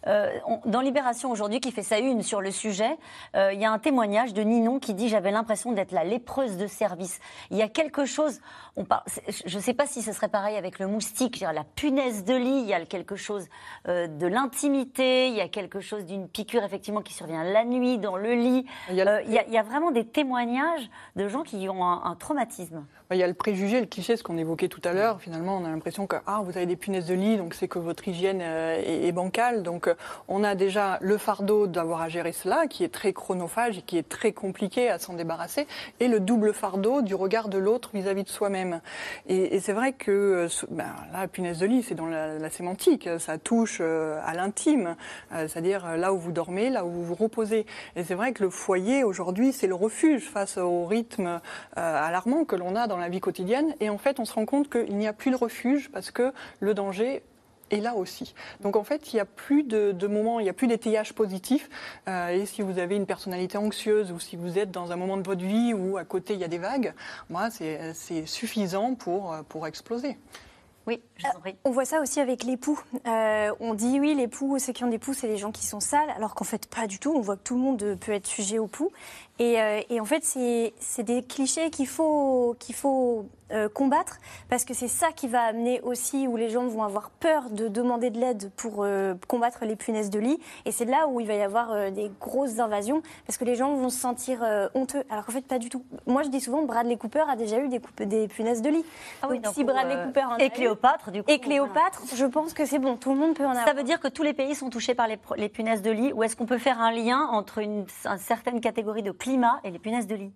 [0.07, 0.31] Euh,
[0.65, 2.97] dans Libération aujourd'hui, qui fait sa une sur le sujet,
[3.35, 6.57] euh, il y a un témoignage de Ninon qui dit J'avais l'impression d'être la lépreuse
[6.57, 7.19] de service.
[7.51, 8.39] Il y a quelque chose,
[8.75, 8.85] on
[9.45, 12.61] je ne sais pas si ce serait pareil avec le moustique, la punaise de lit,
[12.61, 13.47] il y a quelque chose
[13.87, 17.97] euh, de l'intimité, il y a quelque chose d'une piqûre effectivement qui survient la nuit
[17.97, 18.65] dans le lit.
[18.89, 22.85] Il y a, vraiment des témoignages de gens qui ont un traumatisme.
[23.09, 25.21] Bah, il y a le préjugé, le cliché, ce qu'on évoquait tout à l'heure.
[25.21, 27.79] Finalement, on a l'impression que ah, vous avez des punaises de lit, donc c'est que
[27.79, 29.63] votre hygiène est, bancale.
[29.67, 29.95] Donc, euh,
[30.29, 33.97] on a déjà le fardeau d'avoir à gérer cela, qui est très chronophage et qui
[33.97, 35.67] est très compliqué à s'en débarrasser,
[35.99, 38.79] et le double fardeau du regard de l'autre vis-à-vis de soi-même.
[39.27, 43.09] Et, c'est vrai que euh, ben, la punaise de lit, c'est dans la, sémantique.
[43.19, 44.95] Ça touche à l'intime,
[45.31, 47.65] c'est-à-dire là où vous dormez, là où vous vous reposez.
[47.97, 51.41] Et c'est vrai que le foyer aujourd'hui, c'est le refuge face au rythme
[51.75, 53.75] alarmant que l'on a dans la vie quotidienne.
[53.81, 56.31] Et en fait, on se rend compte qu'il n'y a plus de refuge parce que
[56.61, 57.21] le danger
[57.71, 58.33] est là aussi.
[58.61, 61.69] Donc en fait, il n'y a plus de, moments, il n'y a plus d'étayage positif.
[62.07, 65.17] Euh, et si vous avez une personnalité anxieuse ou si vous êtes dans un moment
[65.17, 66.93] de votre vie où à côté il y a des vagues,
[67.29, 70.17] moi, c'est suffisant pour, pour exploser.
[70.87, 72.79] Oui, je euh, On voit ça aussi avec l'époux.
[73.05, 75.81] Euh, on dit oui, l'époux, ceux qui ont des poux, c'est les gens qui sont
[75.81, 77.13] sales, alors qu'en fait, pas du tout.
[77.13, 78.89] On voit que tout le monde peut être sujet au poux.
[79.39, 84.17] Et, euh, et en fait, c'est des clichés qu'il faut, qu'il faut euh, combattre
[84.49, 87.69] parce que c'est ça qui va amener aussi où les gens vont avoir peur de
[87.69, 90.37] demander de l'aide pour euh, combattre les punaises de lit.
[90.65, 93.55] Et c'est là où il va y avoir euh, des grosses invasions parce que les
[93.55, 95.03] gens vont se sentir honteux.
[95.09, 95.85] Alors qu'en fait, pas du tout.
[96.07, 98.83] Moi, je dis souvent Bradley Cooper a déjà eu des, des punaises de lit.
[99.21, 101.31] Ah oui, donc, si Bradley Cooper en et Cléopâtre, du coup.
[101.31, 102.97] Et Cléopâtre, je pense que c'est bon.
[102.97, 103.65] Tout le monde peut en avoir.
[103.65, 106.11] Ça veut dire que tous les pays sont touchés par les, les punaises de lit
[106.11, 109.71] ou est-ce qu'on peut faire un lien entre une, une certaine catégorie de climat et
[109.71, 110.31] les punaises de lit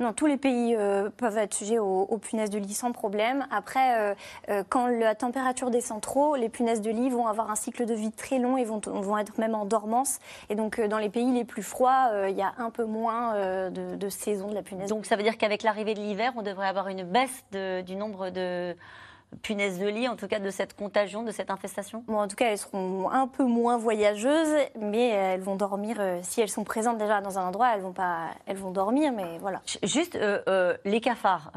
[0.00, 3.46] non, tous les pays euh, peuvent être sujets aux, punaises de lit sans problème.
[3.50, 4.14] Après, euh,
[4.48, 7.94] euh, quand la température descend trop, les punaises de lit vont avoir un cycle de
[7.94, 10.18] vie très long et vont, vont être même en dormance.
[10.48, 13.34] Et donc, dans les pays les plus froids, il y a un peu moins
[13.70, 14.88] de, de, saison de la punaise.
[14.88, 18.30] Donc, ça veut dire qu'avec l'arrivée de l'hiver, on devrait avoir une baisse du nombre
[18.30, 18.76] de
[19.42, 22.04] punaises de lit, en tout cas de cette contagion, de cette infestation?
[22.06, 25.96] Bon, En tout cas, elles seront un peu moins voyageuses, mais elles vont dormir.
[25.98, 29.12] Euh, si elles sont présentes déjà dans un endroit, elles vont pas, elles vont dormir,
[29.12, 29.60] mais voilà.
[29.82, 31.52] Juste euh, euh, les cafards.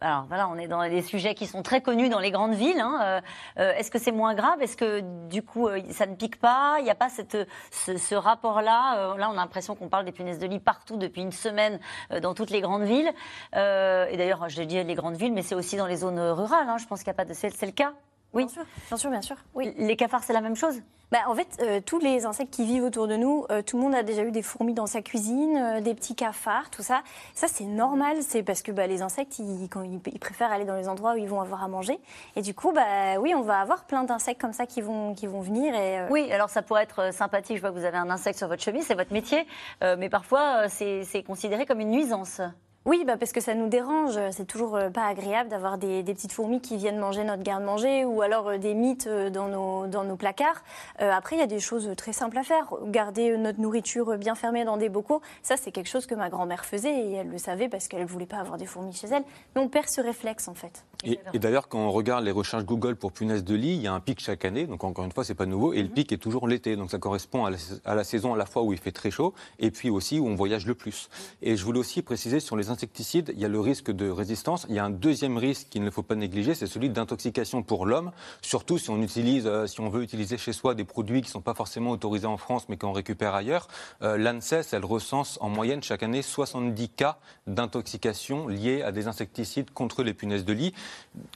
[0.00, 2.80] alors voilà, on est dans des sujets qui sont très connus dans les grandes villes.
[2.80, 3.20] Hein,
[3.56, 4.60] Est-ce que c'est moins grave?
[4.62, 6.76] Est-ce que du coup ça ne pique pas?
[6.78, 7.36] Il n'y a pas cette,
[7.70, 11.32] ce, rapport-là Là, on a l'impression qu'on parle des punaises de lit partout depuis une
[11.32, 11.78] semaine
[12.22, 13.12] dans toutes les grandes villes.
[13.54, 16.68] et d'ailleurs, je dis les grandes villes, mais c'est aussi dans les zones rurales.
[16.68, 17.34] Hein, je pense qu'il n'y a pas de.
[17.34, 17.92] C'est le cas
[18.34, 19.36] Oui, bien sûr, bien sûr, bien sûr.
[19.54, 19.72] Oui.
[19.78, 20.82] Les cafards, c'est la même chose?
[21.12, 23.82] Bah, en fait, euh, tous les insectes qui vivent autour de nous, euh, tout le
[23.82, 27.02] monde a déjà eu des fourmis dans sa cuisine, euh, des petits cafards, tout ça.
[27.34, 30.64] Ça, c'est normal, c'est parce que bah, les insectes, ils, quand ils, ils préfèrent aller
[30.64, 32.00] dans les endroits où ils vont avoir à manger.
[32.34, 35.26] Et du coup, bah, oui, on va avoir plein d'insectes comme ça qui vont, qui
[35.26, 35.74] vont venir.
[35.74, 37.56] Et, Oui, alors ça pourrait être sympathique.
[37.56, 39.46] Je vois que vous avez un insecte sur votre chemise, c'est votre métier.
[39.82, 42.40] Mais parfois, c'est considéré comme une nuisance.
[42.84, 44.18] Oui, bah parce que ça nous dérange.
[44.32, 48.22] C'est toujours euh, pas agréable d'avoir des, petites fourmis qui viennent manger notre garde-manger ou
[48.22, 50.64] alors euh, des mites euh, dans nos, placards.
[50.98, 52.74] Après, il y a des choses très simples à faire.
[52.86, 56.64] Garder notre nourriture bien fermée dans des bocaux, ça c'est quelque chose que ma grand-mère
[56.64, 59.24] faisait et elle le savait parce qu'elle voulait pas avoir des fourmis chez elle.
[59.54, 60.84] Mais on perd ce réflexe en fait.
[61.04, 63.86] Et, et d'ailleurs, quand on regarde les recherches Google pour punaises de lit, il y
[63.86, 64.66] a un pic chaque année.
[64.66, 65.72] Donc encore une fois, c'est pas nouveau.
[65.72, 66.76] Et le pic est toujours l'été.
[66.76, 69.10] Donc ça correspond à la, à la saison à la fois où il fait très
[69.10, 71.08] chaud et puis aussi où on voyage le plus.
[71.40, 74.66] Et je voulais aussi préciser sur les insecticides, il y a le risque de résistance.
[74.68, 77.86] Il y a un deuxième risque qu'il ne faut pas négliger, c'est celui d'intoxication pour
[77.86, 78.12] l'homme.
[78.40, 81.32] Surtout si on utilise, euh, si on veut utiliser chez soi des produits qui ne
[81.32, 83.68] sont pas forcément autorisés en France, mais qu'on récupère ailleurs.
[84.02, 89.70] Euh, L'ANSES, elle recense en moyenne chaque année 70 cas d'intoxication liés à des insecticides
[89.70, 90.74] contre les punaises de lit,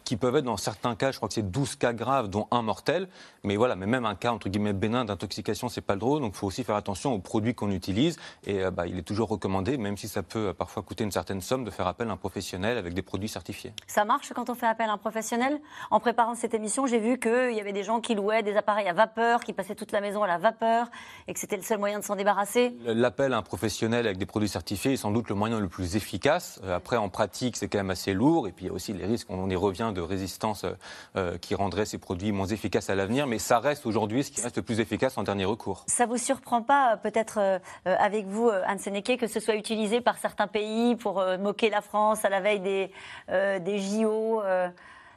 [0.04, 2.62] qui peuvent être dans certains cas, je crois que c'est 12 cas graves, dont un
[2.62, 3.08] mortel.
[3.44, 6.20] Mais voilà, mais même un cas entre guillemets bénin d'intoxication, c'est pas le drôle.
[6.20, 8.18] Donc il faut aussi faire attention aux produits qu'on utilise.
[8.46, 11.12] Et euh, bah, il est toujours recommandé, même si ça peut euh, parfois coûter une
[11.12, 13.72] certaine somme, de faire appel à un professionnel avec des produits certifiés.
[13.86, 15.60] Ça marche quand on fait appel à un professionnel?
[15.90, 18.88] En préparant cette émission, j'ai vu qu'il y avait des gens qui louaient des appareils
[18.88, 20.88] à vapeur, qui passaient toute la maison à la vapeur,
[21.28, 22.76] et que c'était le seul moyen de s'en débarrasser.
[22.84, 25.96] L'appel à un professionnel avec des produits certifiés est sans doute le moyen le plus
[25.96, 26.60] efficace.
[26.64, 28.48] Euh, Après, en pratique, c'est quand même assez lourd.
[28.48, 30.72] Et puis, il y a aussi les risques, on y revient, de résistance euh,
[31.16, 33.26] euh, qui rendrait ces produits moins efficaces à l'avenir.
[33.26, 35.84] Mais ça reste aujourd'hui ce qui reste le plus efficace en dernier recours.
[35.86, 40.18] Ça vous surprend pas, euh, peut-être avec vous, Anne Sénéquet, que ce soit utilisé par
[40.18, 42.90] certains pays pour moquer la France à la veille des,
[43.28, 44.42] des JO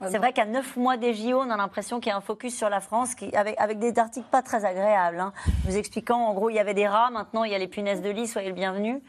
[0.07, 2.55] C'est vrai qu'à neuf mois des JO, on a l'impression qu'il y a un focus
[2.55, 5.19] sur la France qui, avec, avec des articles pas très agréables.
[5.19, 5.33] hein,
[5.65, 8.01] vous expliquant, en gros, il y avait des rats, maintenant il y a les punaises
[8.01, 9.01] de lit, soyez le bienvenu.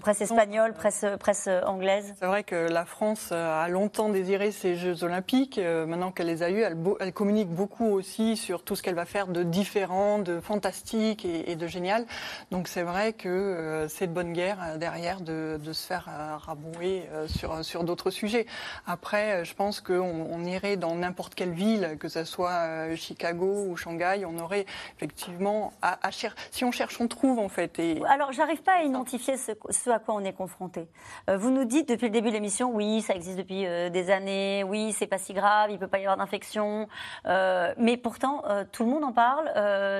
[0.00, 2.14] presse espagnole, presse, presse euh, anglaise.
[2.18, 5.58] C'est vrai que la France euh, a longtemps désiré ces Jeux Olympiques.
[5.58, 6.62] Euh, Maintenant qu'elle les a eus,
[7.00, 11.50] elle, communique beaucoup aussi sur tout ce qu'elle va faire de différent, de fantastique et,
[11.50, 12.04] et de génial.
[12.50, 16.08] Donc c'est vrai que c'est de bonne guerre derrière de, de se faire
[16.46, 18.46] rabouer sur, sur d'autres sujets.
[18.86, 23.64] Après, je pense qu'on on irait dans n'importe quelle ville, que ce soit euh, Chicago
[23.68, 27.78] ou Shanghai, on aurait effectivement à, à cher- si on cherche, on trouve en fait.
[27.78, 29.52] Et Alors, j'arrive pas à identifier ce,
[29.90, 30.88] à quoi on est confronté.
[31.28, 34.10] Euh, vous nous dites depuis le début de l'émission, oui, ça existe depuis euh, des
[34.10, 36.88] années, oui, c'est pas si grave, il peut pas y avoir d'infection.
[37.24, 39.46] Mais pourtant, tout le monde en parle.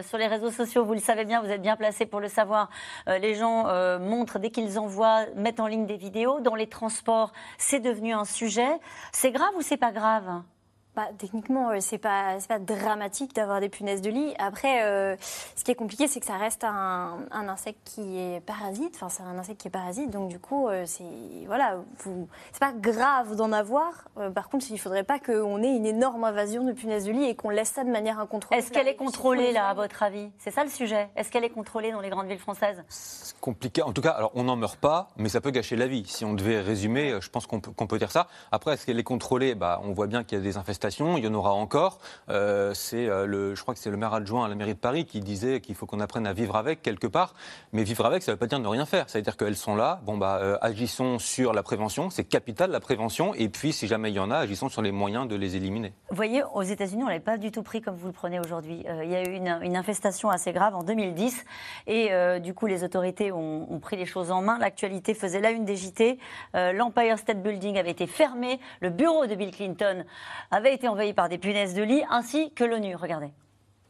[0.05, 2.71] Sur les réseaux sociaux, vous le savez bien, vous êtes bien placé pour le savoir.
[3.07, 3.64] Les gens
[3.99, 6.41] montrent dès qu'ils envoient, mettent en ligne des vidéos.
[6.41, 8.71] Dans les transports, c'est devenu un sujet.
[9.12, 10.17] C'est grave ou c'est pas grave?
[10.20, 10.28] grave.
[10.28, 10.58] Hein.
[10.98, 14.34] Bah, techniquement, euh, c'est pas pas dramatique d'avoir des punaises de lit.
[14.40, 15.14] Après, euh,
[15.54, 18.96] ce qui est compliqué, c'est que ça reste un, un insecte qui est parasite.
[18.96, 21.04] Enfin, c'est un insecte qui est parasite, donc du coup, euh, c'est
[21.46, 24.08] voilà, c'est pas grave d'en avoir.
[24.18, 27.26] Euh, par contre, il faudrait pas qu'on ait une énorme invasion de punaises de lit
[27.26, 28.58] et qu'on laisse ça de manière incontrôlée.
[28.58, 30.32] Est-ce qu'elle est contrôlée là, à votre avis?
[30.38, 31.11] C'est ça le sujet.
[31.14, 32.82] Est-ce qu'elle est contrôlée dans les grandes villes françaises?
[32.88, 33.82] C'est compliqué.
[33.82, 36.06] En tout cas, alors on n'en meurt pas, mais ça peut gâcher la vie.
[36.08, 38.26] Si on devait résumer, je pense qu'on peut, qu'on peut dire ça.
[38.50, 39.54] Après, est-ce qu'elle est contrôlée?
[39.54, 41.98] Bah, On voit bien qu'il y a des infestations, il y en aura encore.
[42.29, 44.79] Euh, c'est euh, le, je crois que c'est le maire adjoint à la mairie de
[44.79, 47.35] Paris qui disait qu'il faut qu'on apprenne à vivre avec quelque part.
[47.72, 49.05] Mais vivre avec, ça ne veut pas dire ne rien faire.
[49.09, 50.01] C'est-à-dire qu'elles sont là.
[50.05, 52.11] Bon, bah, euh, agissons sur la prévention.
[52.11, 53.35] C'est capital la prévention.
[53.35, 55.92] Et puis, si jamais il y en a, agissons sur les moyens de les éliminer.
[56.11, 58.85] Vous voyez, aux États-Unis, on l'avait pas du tout pris comme vous le prenez aujourd'hui.
[58.88, 61.44] Euh, il y a eu une, une infestation assez grave en 2010
[61.87, 64.59] et euh, du coup, les autorités ont, ont pris les choses en main.
[64.59, 66.18] L'actualité faisait la une des JT.
[66.55, 68.61] Euh, L'Empire State Building avait été fermé.
[68.81, 70.05] Le bureau de Bill Clinton
[70.51, 72.95] avait été envahi par des punaises de lit ainsi que l'ONU.
[72.95, 73.31] Regardez.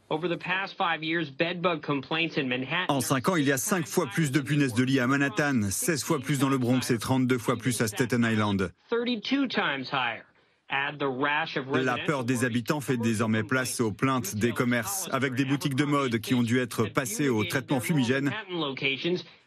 [0.09, 2.85] Over the past five years, bedbug complaints in Manhattan.
[2.87, 5.69] En 5 ans, il y a 5 fois plus de punaises de lit à Manhattan,
[5.69, 8.71] 16 fois plus dans le Bronx et 32 fois plus à Staten Island.
[8.89, 10.23] 32 times higher.
[10.71, 15.09] Add the rash of La peur des habitants fait désormais place aux plaintes des commerces,
[15.11, 18.31] avec des boutiques de mode qui ont dû être passées au traitement fumigène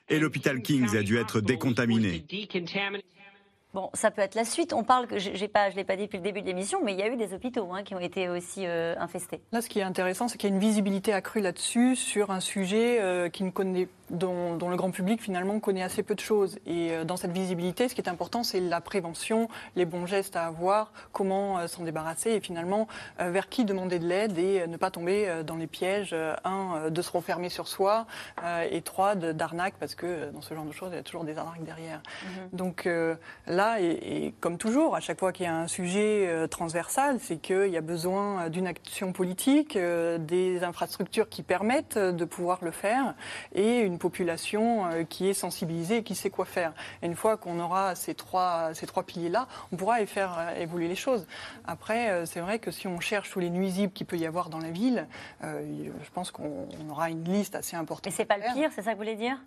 [0.08, 2.24] et l'hôpital Kings a dû être décontaminé.
[3.74, 4.74] Bon, ça peut être la suite.
[4.74, 6.98] On parle, j'ai pas, je l'ai pas dit depuis le début de l'émission, mais il
[6.98, 9.40] y a eu des hôpitaux hein, qui ont été aussi euh, infestés.
[9.50, 12.40] Là, ce qui est intéressant, c'est qu'il y a une visibilité accrue là-dessus sur un
[12.40, 16.20] sujet euh, qui ne connaît dont, dont, le grand public finalement connaît assez peu de
[16.20, 16.58] choses.
[16.66, 20.46] Et dans cette visibilité, ce qui est important, c'est la prévention, les bons gestes à
[20.46, 25.42] avoir, comment s'en débarrasser et finalement vers qui demander de l'aide et ne pas tomber
[25.44, 28.06] dans les pièges, un, de se refermer sur soi
[28.70, 31.36] et trois, d'arnaque, parce que dans ce genre de choses, il y a toujours des
[31.36, 32.00] arnaques derrière.
[32.00, 32.56] Mm-hmm.
[32.56, 32.88] Donc
[33.46, 37.36] là, et, et, comme toujours, à chaque fois qu'il y a un sujet transversal, c'est
[37.36, 43.14] qu'il y a besoin d'une action politique, des infrastructures qui permettent de pouvoir le faire
[43.54, 46.74] et une population euh, qui est sensibilisée et qui sait quoi faire.
[47.02, 50.60] Et une fois qu'on aura ces trois, ces trois piliers-là, on pourra y faire euh,
[50.60, 51.26] évoluer les choses.
[51.64, 54.48] Après, euh, c'est vrai que si on cherche tous les nuisibles qu'il peut y avoir
[54.50, 55.06] dans la ville,
[55.42, 58.06] je pense qu'on aura une liste assez importante.
[58.06, 59.38] Mais c'est pas le pire, c'est ça que vous voulez dire?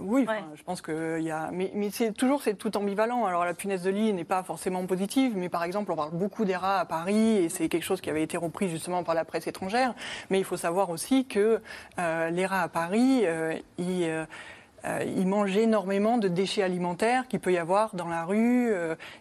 [0.00, 3.24] Oui, je pense que y a, mais, c'est toujours c'est tout ambivalent.
[3.26, 6.44] Alors la punaise de lit n'est pas forcément positive, mais par exemple on parle beaucoup
[6.44, 9.24] des rats à Paris et c'est quelque chose qui avait été repris justement par la
[9.24, 9.94] presse étrangère.
[10.30, 11.60] Mais il faut savoir aussi que
[11.98, 14.24] euh, les rats à Paris, euh, euh,
[15.04, 18.72] ils mangent énormément de déchets alimentaires qu'il peut y avoir dans la rue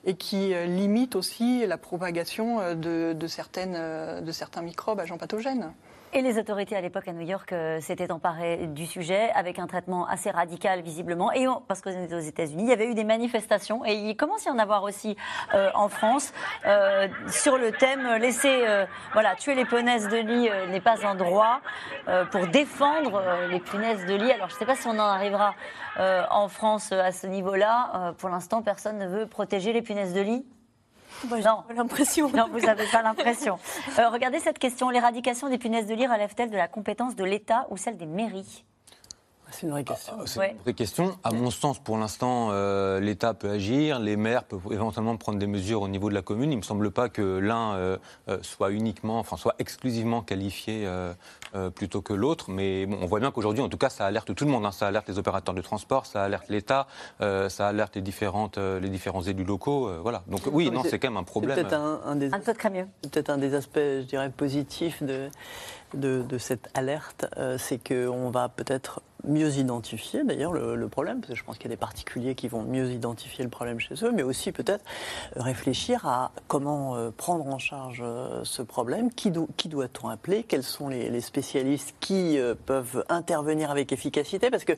[0.03, 5.71] et qui limitent aussi la propagation de, de, certaines, de certains microbes agents pathogènes.
[6.17, 9.67] Et les autorités à l'époque à New York euh, s'étaient emparées du sujet avec un
[9.67, 11.29] traitement assez radical visiblement.
[11.33, 14.49] Et parce que aux États-Unis, il y avait eu des manifestations et il commence à
[14.49, 15.17] y en avoir aussi
[15.53, 16.31] euh, en France
[16.65, 18.63] euh, sur le thème laisser
[19.11, 21.59] voilà tuer les punaises de lit n'est pas un droit
[22.31, 24.31] pour défendre les punaises de lit.
[24.31, 25.53] Alors je ne sais pas si on en arrivera
[25.97, 28.13] en France à ce niveau-là.
[28.19, 30.45] pour l'instant, personne ne veut protéger les punaises de lit
[31.23, 32.29] non, l'impression.
[32.29, 33.59] Non, vous n'avez pas l'impression.
[33.99, 34.89] Euh, regardez cette question.
[34.89, 38.65] L'éradication des punaises de lit relève-t-elle de la compétence de l'État ou celle des mairies?
[39.55, 40.13] C'est une vraie question.
[40.19, 41.17] Ah, c'est une vraie question.
[41.23, 45.47] À mon sens, pour l'instant, euh, l'État peut agir, les maires peuvent éventuellement prendre des
[45.47, 46.51] mesures au niveau de la commune.
[46.51, 50.87] Il ne me semble pas que l'un euh, euh, soit uniquement, enfin, soit exclusivement qualifié
[51.73, 52.51] plutôt que l'autre.
[52.51, 54.65] Mais bon, on voit bien qu'aujourd'hui, en tout cas, ça alerte tout le monde.
[54.65, 54.71] Hein.
[54.71, 56.87] Ça alerte les opérateurs de transport, ça alerte l'État,
[57.19, 59.89] ça alerte les, différentes, les différents élus locaux.
[60.01, 60.23] voilà.
[60.27, 61.55] Donc oui, non, c'est quand même un problème.
[61.55, 65.29] C'est peut-être un, des, peut un des aspects, je dirais, positifs de,
[65.95, 67.25] de, cette alerte.
[67.57, 71.73] c'est qu'on va peut-être mieux identifier d'ailleurs le, problème, parce que je pense qu'il y
[71.73, 74.85] a des particuliers qui vont mieux identifier le problème chez eux, mais aussi peut-être
[75.35, 80.87] réfléchir à comment euh, prendre en charge euh, ce problème, qui, doit-on appeler, quels sont
[80.89, 84.73] les, spécialistes qui euh, peuvent intervenir avec efficacité, parce que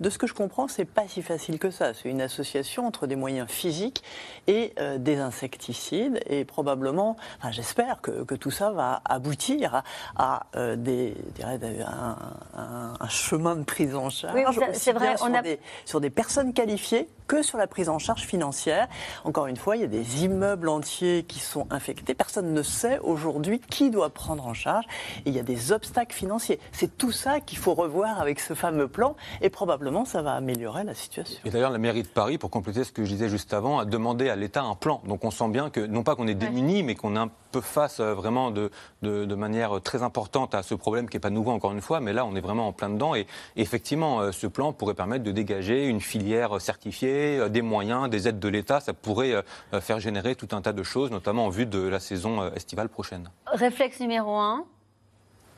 [0.00, 1.92] de ce que je comprends, c'est pas si facile que ça.
[1.92, 4.02] C'est une association entre des moyens physiques
[4.46, 9.82] et des insecticides, et probablement, enfin, j'espère que, que, tout ça va aboutir
[10.16, 12.16] à, des, un,
[12.56, 14.58] un, un chemin de prise en charge.
[14.72, 15.42] c'est vrai, on a...
[15.42, 18.88] des, sur des personnes qualifiées que sur la prise en charge financière.
[19.24, 22.14] Encore une fois, il y a des immeubles entiers qui sont infectés.
[22.14, 24.86] Personne ne sait aujourd'hui qui doit prendre en charge.
[25.26, 26.58] Et il y a des obstacles financiers.
[26.72, 29.14] C'est tout ça qu'il faut revoir avec ce fameux plan.
[29.42, 31.38] Et probablement, ça va améliorer la situation.
[31.44, 33.84] Et d'ailleurs, la mairie de Paris, pour compléter ce que je disais juste avant, a
[33.84, 35.02] demandé à l'État un plan.
[35.06, 37.60] Donc on sent bien que, non pas qu'on est démunis, mais qu'on est un peu
[37.60, 38.70] face euh, vraiment de,
[39.02, 42.00] de, manière très importante à ce problème qui n'est pas nouveau encore une fois.
[42.00, 43.14] Mais là, on est vraiment en plein dedans.
[43.14, 48.08] Et, effectivement, euh, ce plan pourrait permettre de dégager une filière certifiée euh, des moyens,
[48.08, 48.80] des aides de l'État.
[48.80, 49.42] Ça pourrait
[49.80, 53.30] faire générer tout un tas de choses, notamment en vue de la saison estivale prochaine.
[53.46, 54.64] Réflexe numéro un,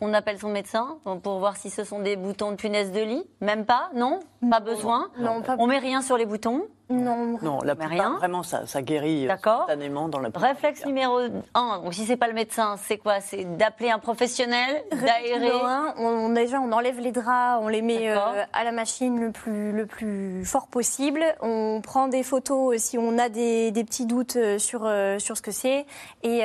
[0.00, 3.24] on appelle son médecin pour voir si ce sont des boutons de punaise de lit.
[3.40, 4.20] Même pas Non?
[4.48, 8.16] Pas besoin non, On met rien sur les boutons non, non la plupart, rien.
[8.18, 11.20] vraiment, ça, ça guérit euh, spontanément dans la Réflexe numéro
[11.54, 13.20] 1, donc si c'est pas le médecin, c'est quoi?
[13.20, 15.52] C'est d'appeler un professionnel, d'aérer
[15.98, 18.16] on, Déjà, on enlève les draps, on les met euh,
[18.52, 21.22] à la machine le plus, le plus fort possible.
[21.40, 24.80] On prend des photos si on a des, des petits doutes euh, sur,
[25.18, 25.86] sur ce que c'est.
[26.22, 26.40] Et,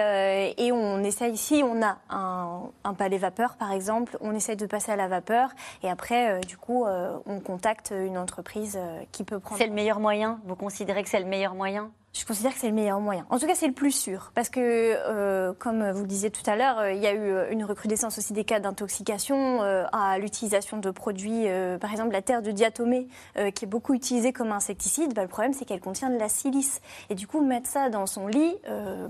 [0.58, 4.65] et, on essaye, si on a un, un palais vapeur, par exemple, on essaye de
[4.65, 5.49] passer à la vapeur.
[5.84, 6.86] Et après, du coup,
[7.25, 8.80] on contacte une entreprise
[9.12, 9.60] qui peut prendre...
[9.60, 10.39] C'est le meilleur moyen?
[10.45, 11.91] Vous considérez que c'est le meilleur moyen?
[12.15, 13.25] Je considère que c'est le meilleur moyen.
[13.30, 14.32] En tout cas, c'est le plus sûr.
[14.36, 17.19] Parce que, euh, comme vous le disiez tout à l'heure, euh, il y a eu
[17.19, 21.45] euh, une recrudescence aussi des cas d'intoxication à l'utilisation de produits,
[21.80, 23.08] par exemple la terre de diatomée,
[23.54, 25.13] qui est beaucoup utilisée comme insecticide.
[25.13, 26.82] Bah, le problème, c'est qu'elle contient de la silice.
[27.10, 28.56] Et du coup, mettre ça dans son lit,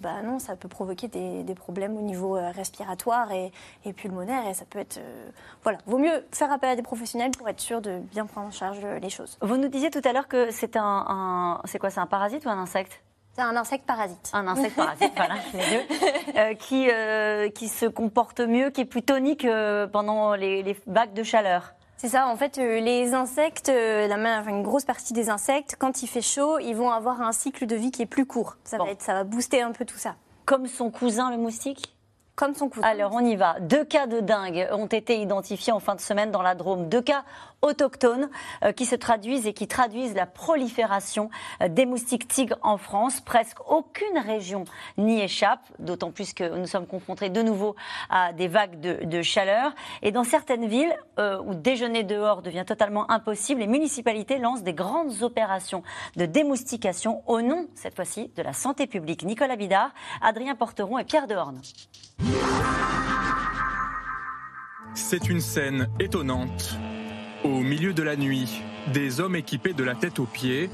[0.02, 3.52] bah, non, ça peut provoquer des, problèmes au niveau respiratoire et,
[3.94, 4.48] pulmonaire.
[4.48, 5.00] Et ça peut être.
[5.64, 5.78] voilà.
[5.86, 8.80] Vaut mieux faire appel à des professionnels pour être sûr de bien prendre en charge
[9.02, 9.38] les choses.
[9.42, 12.46] Vous nous disiez tout à l'heure que c'est un, un c'est quoi C'est un parasite
[12.46, 12.95] ou un insecte?
[13.36, 14.32] C'est un insecte parasite.
[14.32, 16.38] Un insecte parasite, voilà, les deux.
[16.38, 20.78] Euh, qui, euh, qui se comporte mieux, qui est plus tonique euh, pendant les, les
[20.88, 21.74] vagues de chaleur.
[21.98, 26.08] C'est ça, en fait, les insectes, la, enfin, une grosse partie des insectes, quand il
[26.08, 28.58] fait chaud, ils vont avoir un cycle de vie qui est plus court.
[28.64, 30.16] Ça, va, être, ça va booster un peu tout ça.
[30.46, 31.96] Comme son cousin le moustique
[32.36, 32.86] comme son cousin.
[32.86, 33.60] Alors on y va.
[33.62, 36.90] Deux cas de dingue ont été identifiés en fin de semaine dans la Drôme.
[36.90, 37.24] Deux cas
[37.62, 38.30] autochtones
[38.64, 41.30] euh, qui se traduisent et qui traduisent la prolifération
[41.62, 43.22] euh, des moustiques tigres en France.
[43.22, 44.66] Presque aucune région
[44.98, 47.76] n'y échappe, d'autant plus que nous sommes confrontés de nouveau
[48.10, 49.74] à des vagues de, chaleur.
[50.02, 54.74] Et dans certaines villes euh, où déjeuner dehors devient totalement impossible, les municipalités lancent des
[54.74, 55.84] grandes opérations
[56.16, 59.24] de démoustication au nom, cette fois-ci, de la santé publique.
[59.24, 59.92] Nicolas Bidard,
[60.22, 61.62] Adrien Porteron et Pierre Dehorne.
[64.94, 66.78] C'est une scène étonnante.
[67.46, 70.68] Au milieu de la nuit, des hommes équipés de la tête aux pieds,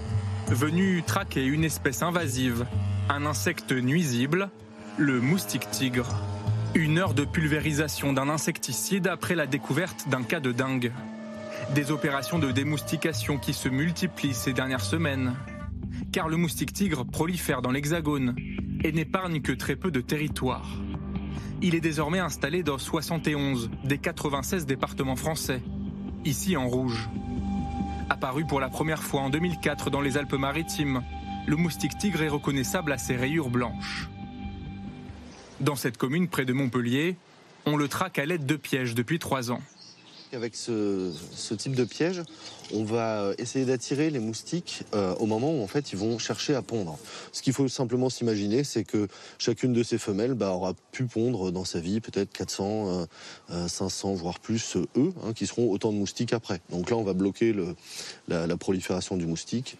[0.47, 2.65] venus traquer une espèce invasive,
[3.09, 4.49] un insecte nuisible,
[4.97, 6.07] le moustique tigre.
[6.73, 10.93] Une heure de pulvérisation d'un insecticide après la découverte d'un cas de dingue.
[11.75, 15.33] Des opérations de démoustication qui se multiplient ces dernières semaines.
[16.13, 18.33] Car le moustique tigre prolifère dans l'Hexagone
[18.85, 20.69] et n'épargne que très peu de territoire.
[21.61, 25.61] Il est désormais installé dans 71 des 96 départements français,
[26.25, 27.09] ici en rouge.
[28.09, 31.01] Apparu pour la première fois en 2004 dans les Alpes-Maritimes,
[31.47, 34.09] le moustique tigre est reconnaissable à ses rayures blanches.
[35.59, 37.15] Dans cette commune près de Montpellier,
[37.65, 39.61] on le traque à l'aide de pièges depuis trois ans.
[40.33, 41.11] Avec ce,
[41.55, 42.21] type de piège,
[42.73, 46.55] on va essayer d'attirer les moustiques euh, au moment où en fait ils vont chercher
[46.55, 46.97] à pondre.
[47.33, 51.51] Ce qu'il faut simplement s'imaginer, c'est que chacune de ces femelles bah, aura pu pondre
[51.51, 53.07] dans sa vie peut-être 400,
[53.67, 56.61] 500, euh, euh, voire plus œufs, hein, qui seront autant de moustiques après.
[56.69, 57.53] Donc là, on va bloquer
[58.29, 59.77] la, prolifération du moustique.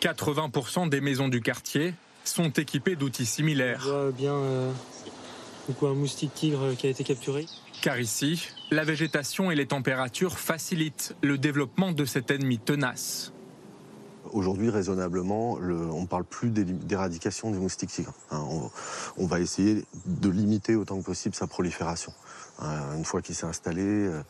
[0.00, 3.84] 80% des maisons du quartier sont équipées d'outils similaires.
[3.86, 7.46] On voit bien un moustique tigre qui a été capturé.
[7.82, 13.32] Car ici, la végétation et les températures facilitent le développement de cet ennemi tenace.
[14.32, 18.14] Aujourd'hui, raisonnablement, on ne parle plus d'éradication du moustique tigre.
[18.30, 18.46] Hein.
[19.16, 22.12] on, va essayer de limiter autant que possible sa prolifération.
[22.60, 24.22] Hein, une fois qu'il s'est installé, euh,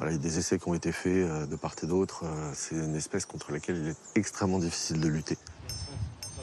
[0.00, 2.24] il y a des essais qui ont été faits euh, de part et d'autre.
[2.24, 5.38] Euh, c'est une espèce contre laquelle il est extrêmement difficile de lutter.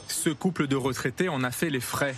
[0.08, 2.14] Ce couple de retraités en a fait les frais.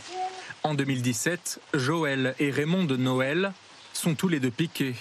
[0.63, 3.53] En 2017, Joël et Raymond de Noël
[3.99, 4.95] sont tous les deux piqués.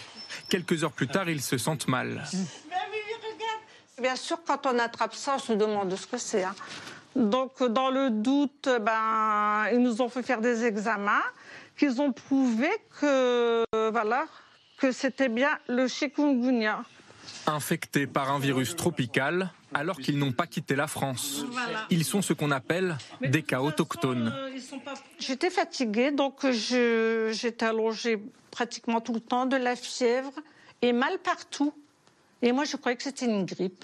[0.50, 2.24] Quelques heures plus tard, ils se sentent mal.
[4.02, 6.44] Bien sûr, quand on attrape ça, on se demande ce que c'est.
[6.44, 6.56] Hein.
[7.16, 11.24] Donc, dans le doute, ben, ils nous ont fait faire des examens,
[11.78, 14.26] qu'ils ont prouvé que, voilà,
[14.78, 16.84] que c'était bien le chikungunya.
[17.48, 21.46] Infectés par un virus tropical, alors qu'ils n'ont pas quitté la France.
[21.90, 24.34] Ils sont ce qu'on appelle des cas autochtones.
[24.36, 24.58] Euh,
[25.20, 30.34] J'étais fatiguée, donc j'étais allongée pratiquement tout le temps, de la fièvre
[30.82, 31.74] et mal partout.
[32.42, 33.84] Et moi, je croyais que c'était une grippe.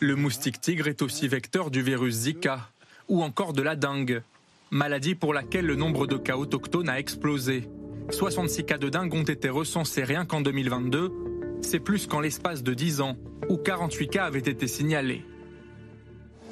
[0.00, 2.60] Le moustique tigre est aussi vecteur du virus Zika
[3.08, 4.22] ou encore de la dengue,
[4.70, 7.68] maladie pour laquelle le nombre de cas autochtones a explosé.
[8.10, 11.12] 66 cas de dengue ont été recensés rien qu'en 2022.
[11.62, 13.16] C'est plus qu'en l'espace de 10 ans,
[13.48, 15.24] où 48 cas avaient été signalés.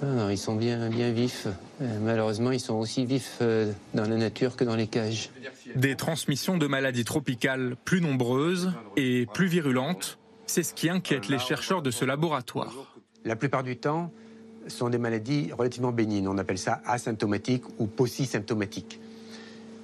[0.02, 1.46] Ah ils sont bien, bien vifs.
[1.82, 5.30] Euh, malheureusement, ils sont aussi vifs euh, dans la nature que dans les cages.
[5.74, 11.38] Des transmissions de maladies tropicales plus nombreuses et plus virulentes, c'est ce qui inquiète les
[11.38, 12.96] chercheurs de ce laboratoire.
[13.24, 14.10] La plupart du temps,
[14.66, 16.28] ce sont des maladies relativement bénignes.
[16.28, 19.00] On appelle ça asymptomatiques ou paucisymptomatiques.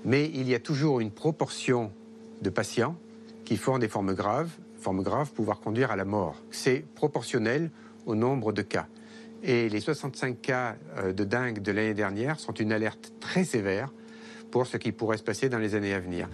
[0.04, 1.92] Mais il y a toujours une proportion
[2.40, 2.96] de patients
[3.44, 4.50] qui font des formes graves,
[4.86, 6.40] formes graves pouvoir conduire à la mort.
[6.52, 7.72] C'est proportionnel
[8.06, 8.86] au nombre de cas.
[9.42, 13.92] Et les 65 cas euh, de dingue de l'année dernière sont une alerte très sévère
[14.52, 16.28] pour ce qui pourrait se passer dans les années à venir.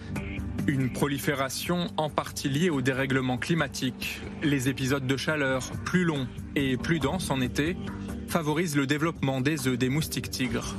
[0.66, 4.20] Une prolifération en partie liée au dérèglement climatique.
[4.42, 7.74] Les épisodes de chaleur plus longs et plus denses en été
[8.28, 10.76] favorisent le développement des œufs des moustiques tigres.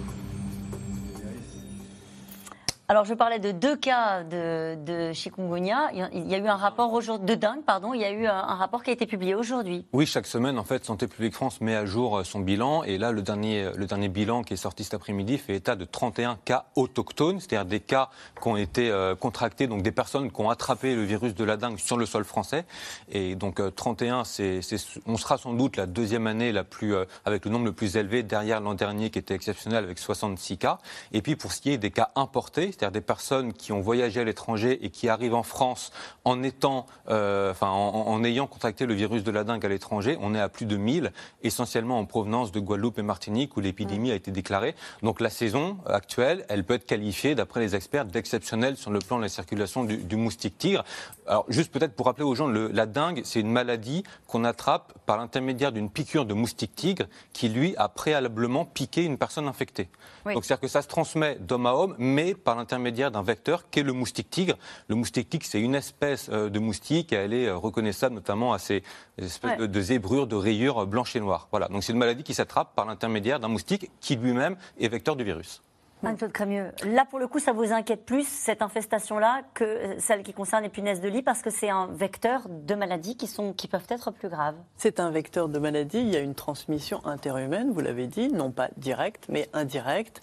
[2.90, 5.90] Alors, je parlais de deux cas de, chikungunya.
[5.94, 7.94] Il y a eu un rapport de dingue, pardon.
[7.94, 9.86] Il y a eu un, rapport qui a été publié aujourd'hui.
[9.94, 12.84] Oui, chaque semaine, en fait, Santé publique France met à jour euh, son bilan.
[12.84, 15.86] Et là, le dernier, le dernier bilan qui est sorti cet après-midi fait état de
[15.86, 18.10] 31 cas autochtones, c'est-à-dire des cas
[18.42, 21.56] qui ont été euh, contractés, donc des personnes qui ont attrapé le virus de la
[21.56, 22.66] dengue sur le sol français.
[23.10, 24.60] Et donc, 31, euh, c'est,
[25.06, 28.24] on sera sans doute la deuxième année la plus, avec le nombre le plus élevé
[28.24, 30.80] derrière l'an dernier qui était exceptionnel avec 66 cas.
[31.14, 34.20] Et puis, pour ce qui est des cas importés, c'est-à-dire des personnes qui ont voyagé
[34.20, 35.94] à l'étranger et qui arrivent en France
[36.26, 40.36] en étant, euh, enfin, en, ayant contracté le virus de la dengue à l'étranger, on
[40.36, 44.16] est à plus de 1000, essentiellement en provenance de Guadeloupe et Martinique où l'épidémie a
[44.16, 44.76] été déclarée.
[45.02, 49.16] Donc la saison actuelle, elle peut être qualifiée, d'après les experts, d'exceptionnelle sur le plan
[49.18, 50.84] de la circulation du, moustique tigre.
[51.26, 54.94] Alors juste peut-être pour rappeler aux gens, le, la dengue, c'est une maladie qu'on attrape
[55.06, 59.88] par l'intermédiaire d'une piqûre de moustique tigre qui, lui, a préalablement piqué une personne infectée.
[60.26, 63.80] Donc c'est-à-dire que ça se transmet d'homme à homme, mais par l'intermédiaire d'un vecteur qui
[63.80, 64.56] est le moustique tigre.
[64.88, 68.54] Le moustique tigre, c'est une espèce euh, de moustique et elle est euh, reconnaissable notamment
[68.54, 68.84] à ces
[69.18, 71.48] espèces de, de zébrures, de rayures blanches et noires.
[71.52, 71.68] Voilà.
[71.68, 75.24] Donc c'est une maladie qui s'attrape par l'intermédiaire d'un moustique qui lui-même est vecteur du
[75.24, 75.62] virus.
[76.06, 80.24] Anne-Claude Crémieux, là pour le coup, ça vous inquiète plus, cette infestation-là, que euh, celle
[80.24, 83.54] qui concerne les punaises de lit, parce que c'est un vecteur de maladies qui, sont,
[83.54, 84.56] qui peuvent être plus graves.
[84.78, 88.52] C'est un vecteur de maladie, il y a une transmission interhumaine, vous l'avez dit, non
[88.52, 90.22] pas directe, mais indirecte,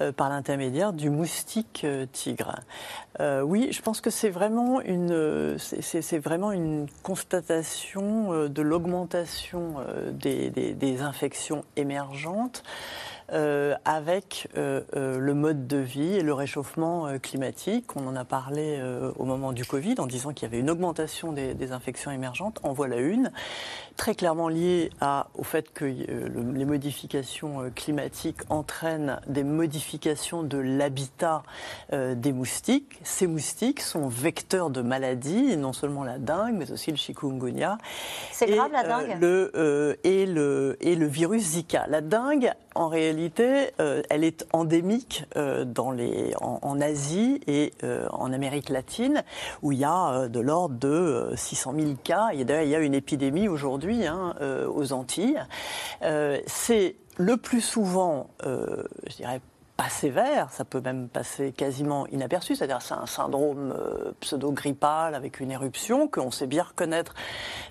[0.00, 2.56] euh, par l'intermédiaire du moustique euh, tigre.
[3.20, 9.76] Euh, oui, je pense que c'est vraiment une, c'est, vraiment une constatation de l'augmentation
[10.12, 12.62] des, des- des infections émergentes.
[13.32, 17.94] Euh, avec euh, euh, le mode de vie et le réchauffement climatique.
[17.96, 18.80] On en a parlé
[19.18, 22.58] au moment du Covid en disant qu'il y avait une augmentation des, des infections émergentes.
[22.62, 23.30] En voilà une,
[23.96, 30.58] très clairement liée à, au fait que le- les modifications climatiques entraînent des modifications de
[30.58, 31.42] l'habitat
[31.92, 32.98] des moustiques.
[33.02, 37.78] Ces moustiques sont vecteurs de maladies, non seulement la dengue, mais aussi le chikungunya.
[38.32, 39.16] C'est grave, la dengue?
[39.20, 41.86] le, et, le, et le virus Zika.
[41.88, 43.11] La dengue, en réalité,
[43.80, 49.22] euh, elle est endémique euh, dans les, en, Asie et euh, en Amérique latine,
[49.62, 52.28] où il y a de l'ordre de euh, 600 000 cas.
[52.32, 54.34] A, d'ailleurs, il y a une épidémie aujourd'hui hein,
[54.74, 55.42] aux Antilles.
[56.46, 59.40] C'est le plus souvent, je dirais,
[59.88, 65.50] sévère, ça peut même passer quasiment inaperçu, c'est-à-dire c'est un syndrome euh, pseudo-grippal avec une
[65.50, 67.14] éruption qu'on sait bien reconnaître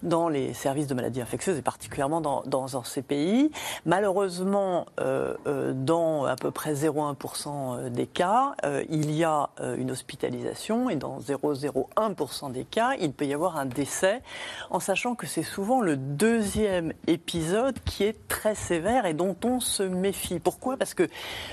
[0.03, 3.51] dans les services de maladies infectieuses et particulièrement dans, dans, dans ces pays.
[3.86, 8.53] Malheureusement, euh, euh, dans à peu près 0,1% des cas,
[8.89, 13.66] il y a une hospitalisation et dans 0,01% des cas, il peut y avoir un
[13.66, 14.22] décès,
[14.70, 19.59] en sachant que c'est souvent le deuxième épisode qui est très sévère et dont on
[19.59, 20.39] se méfie.
[20.39, 20.78] Pourquoi?
[20.78, 21.07] Parce que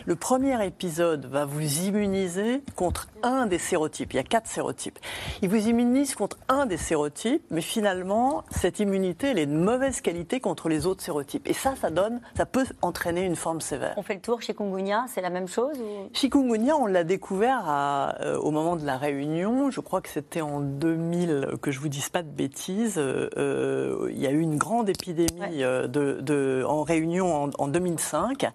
[0.07, 4.13] le premier épisode va vous immuniser contre un des sérotypes.
[4.13, 4.99] Il y a quatre sérotypes.
[5.43, 10.01] Il vous immunise contre un des sérotypes, mais finalement, cette immunité, elle est de mauvaise
[10.01, 11.47] qualité contre les autres sérotypes.
[11.49, 13.95] Et ça, ça donne, ça peut entraîner une forme sévère.
[13.97, 16.09] On fait le tour, chikungunya, c'est la même chose ou...
[16.13, 19.71] Chikungunya, on l'a découvert à, euh, au moment de la réunion.
[19.71, 22.97] Je crois que c'était en 2000, que je vous dise pas de bêtises.
[22.99, 27.69] euh, euh, il y a eu une grande épidémie de, de- en réunion en, en
[27.69, 28.47] 2005.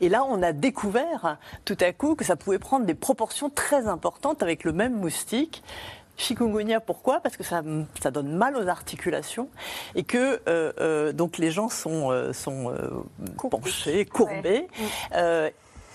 [0.00, 1.33] Et là, on a découvert
[1.64, 5.62] tout à coup que ça pouvait prendre des proportions très importantes avec le même moustique.
[6.16, 7.18] Chikungunya, pourquoi?
[7.18, 7.62] Parce que ça,
[8.00, 9.48] ça donne mal aux articulations
[9.96, 12.72] et que euh, euh, donc les gens sont, euh, sont
[13.50, 14.68] penchés, courbés.
[15.16, 15.50] Euh,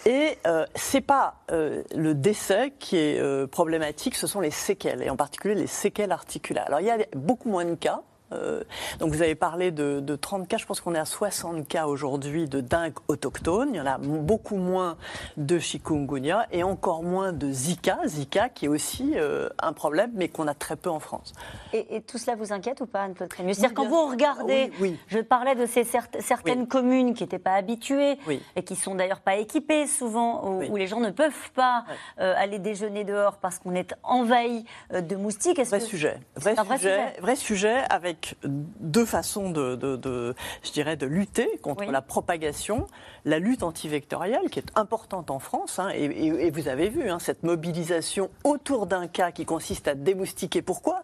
[0.06, 5.02] et euh, c'est pas euh, le décès qui est euh, problématique, ce sont les séquelles,
[5.04, 6.66] et en particulier les séquelles articulaires.
[6.68, 8.02] Alors il y a beaucoup moins de cas.
[8.32, 8.64] Euh,
[9.00, 11.88] donc vous avez parlé de, de 30 cas, je pense qu'on est à 60 cas
[11.88, 13.70] aujourd'hui de dingue autochtone.
[13.74, 14.98] Il y en a beaucoup moins
[15.38, 20.28] de chikungunya et encore moins de Zika, Zika qui est aussi euh, un problème, mais
[20.28, 21.34] qu'on a très peu en France.
[21.74, 23.54] Et, et tout cela vous inquiète ou pas, Anne-Claude Crémieux?
[23.54, 25.00] C'est-à-dire quand vous regardez, Oui, oui.
[25.08, 28.18] je parlais de ces cer- certaines communes qui n'étaient pas habituées
[28.56, 31.84] et qui sont d'ailleurs pas équipées souvent, où, où les gens ne peuvent pas
[32.20, 35.60] euh, aller déjeuner dehors parce qu'on est envahi de moustiques.
[35.60, 36.20] Est-ce Vrai que- sujet.
[36.36, 37.22] Vrai, un vrai sujet, sujet?
[37.22, 41.92] vrai sujet avec deux façons de, de- de- je dirais, de lutter contre Oui.
[41.92, 42.88] la propagation.
[43.26, 47.10] La lutte antivectorielle, qui est importante en France, hein, et, et- et vous avez vu
[47.10, 50.62] hein, cette mobilisation autour d'un cas qui consiste à démoustiquer.
[50.62, 51.04] Pourquoi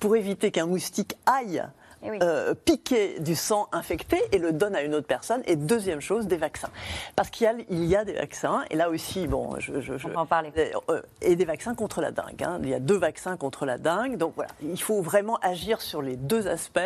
[0.00, 1.62] Pour éviter qu'un moustique aille.
[2.06, 2.18] Eh oui.
[2.22, 5.42] euh, piquer du sang infecté et le donne à une autre personne.
[5.46, 6.70] Et deuxième chose, des vaccins.
[7.16, 9.98] Parce qu'il y a, il y a des vaccins, et là aussi, bon, je, je-
[9.98, 10.52] je- On va en parler.
[10.88, 12.42] euh, et des vaccins contre la dengue.
[12.42, 12.58] hein.
[12.62, 14.16] Il y a deux vaccins contre la dengue.
[14.16, 16.78] Donc voilà, il faut vraiment agir sur les deux aspects.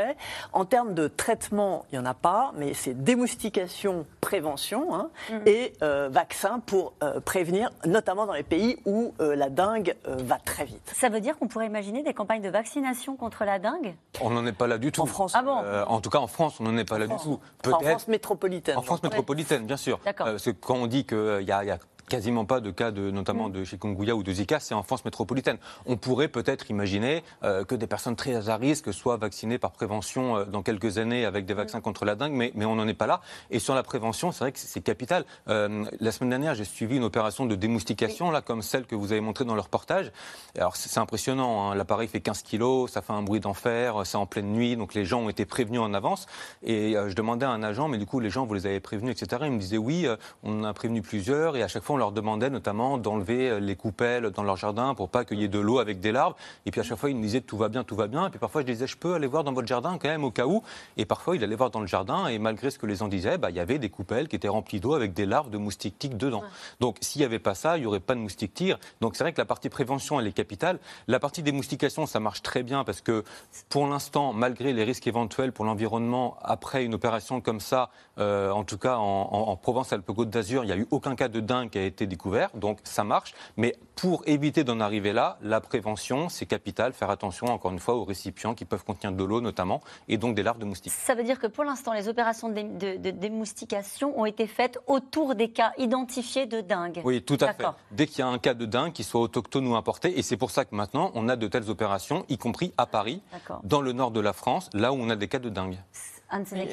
[0.53, 5.43] En termes de traitement, il n'y en a pas, mais c'est démoustication, prévention hein, Mhm.
[5.47, 10.17] et euh, vaccin pour euh, prévenir, notamment dans les pays où euh, la dengue euh,
[10.19, 10.93] va très vite.
[10.95, 14.47] Ça veut dire qu'on pourrait imaginer des campagnes de vaccination contre la dengue On n'en
[14.47, 15.03] est pas là du tout.
[15.11, 17.17] France Ah bon Euh, En tout cas, en France, on n'en est pas là du
[17.17, 17.39] tout.
[17.67, 18.77] En France métropolitaine.
[18.79, 20.01] En France métropolitaine, bien sûr.
[20.05, 20.27] D'accord.
[20.29, 21.79] Euh, parce que quand on dit qu'il y y a
[22.11, 25.59] quasiment pas de cas, de, notamment de chikungunya ou de Zika, c'est en France métropolitaine.
[25.87, 30.37] On pourrait peut-être imaginer euh, que des personnes très à risque soient vaccinées par prévention
[30.37, 32.95] euh, dans quelques années avec des vaccins contre la dengue, mais, mais on n'en est
[32.95, 33.21] pas là.
[33.51, 35.25] Et sur la prévention, c'est vrai que c'est capital.
[35.49, 39.13] Euh, la semaine dernière, j'ai suivi une opération de démoustication, là, comme celle que vous
[39.13, 40.11] avez montrée dans le reportage.
[40.59, 41.71] Alors, c'est impressionnant.
[41.71, 41.75] hein.
[41.77, 45.05] L'appareil fait 15 kilos, ça fait un bruit d'enfer, c'est en pleine nuit, donc les
[45.05, 46.27] gens ont été prévenus en avance.
[46.65, 49.13] Et je demandais à un agent, mais du coup, les gens, vous les avez prévenus,
[49.13, 49.43] etc.
[49.47, 50.09] Il me disait oui,
[50.43, 53.77] on en a prévenu plusieurs, et à chaque fois, on leur demandait notamment d'enlever les
[53.77, 56.35] coupelles dans leur jardin pour pas qu'il y ait de l'eau avec des larves.
[56.67, 58.27] Et puis à chaque fois, ils me disaient tout va bien, tout va bien.
[58.27, 60.31] Et puis parfois, je disais je peux aller voir dans votre jardin quand même au
[60.31, 60.63] cas où.
[60.97, 63.39] Et parfois, il allait voir dans le jardin et malgré ce que les gens disaient,
[63.39, 65.99] bah, il y avait des coupelles qui étaient remplies d'eau avec des larves de moustiques
[65.99, 66.43] tigres dedans.
[66.81, 68.79] Donc s'il n'y avait pas ça, il n'y aurait pas de moustiques tigres.
[69.01, 70.79] Donc c'est vrai que la partie prévention, elle est capitale.
[71.07, 73.25] La partie démoustication, ça marche très bien parce que
[73.69, 78.65] pour l'instant, malgré les risques éventuels pour l'environnement après une opération comme ça, euh, en
[78.65, 81.79] tout cas en, en Provence-Alpes-Côte d'Azur, il n'y a eu aucun cas de dingue qui
[81.79, 82.51] a été découvert.
[82.55, 83.35] Donc ça marche.
[83.57, 86.93] Mais pour éviter d'en arriver là, la prévention, c'est capital.
[86.93, 90.35] Faire attention, encore une fois, aux récipients qui peuvent contenir de l'eau notamment, et donc
[90.35, 90.93] des larves de moustiques.
[90.93, 95.35] Ça veut dire que pour l'instant, les opérations de, de, démoustication ont été faites autour
[95.35, 97.03] des cas identifiés de dingue.
[97.05, 97.65] Oui, tout à fait.
[97.91, 100.37] Dès qu'il y a un cas de dingue, qu'il soit autochtone ou importé, et c'est
[100.37, 103.23] pour ça que maintenant, on a de telles opérations, y compris à Paris,
[103.65, 105.79] dans le nord de la France, là où on a des cas de dingue.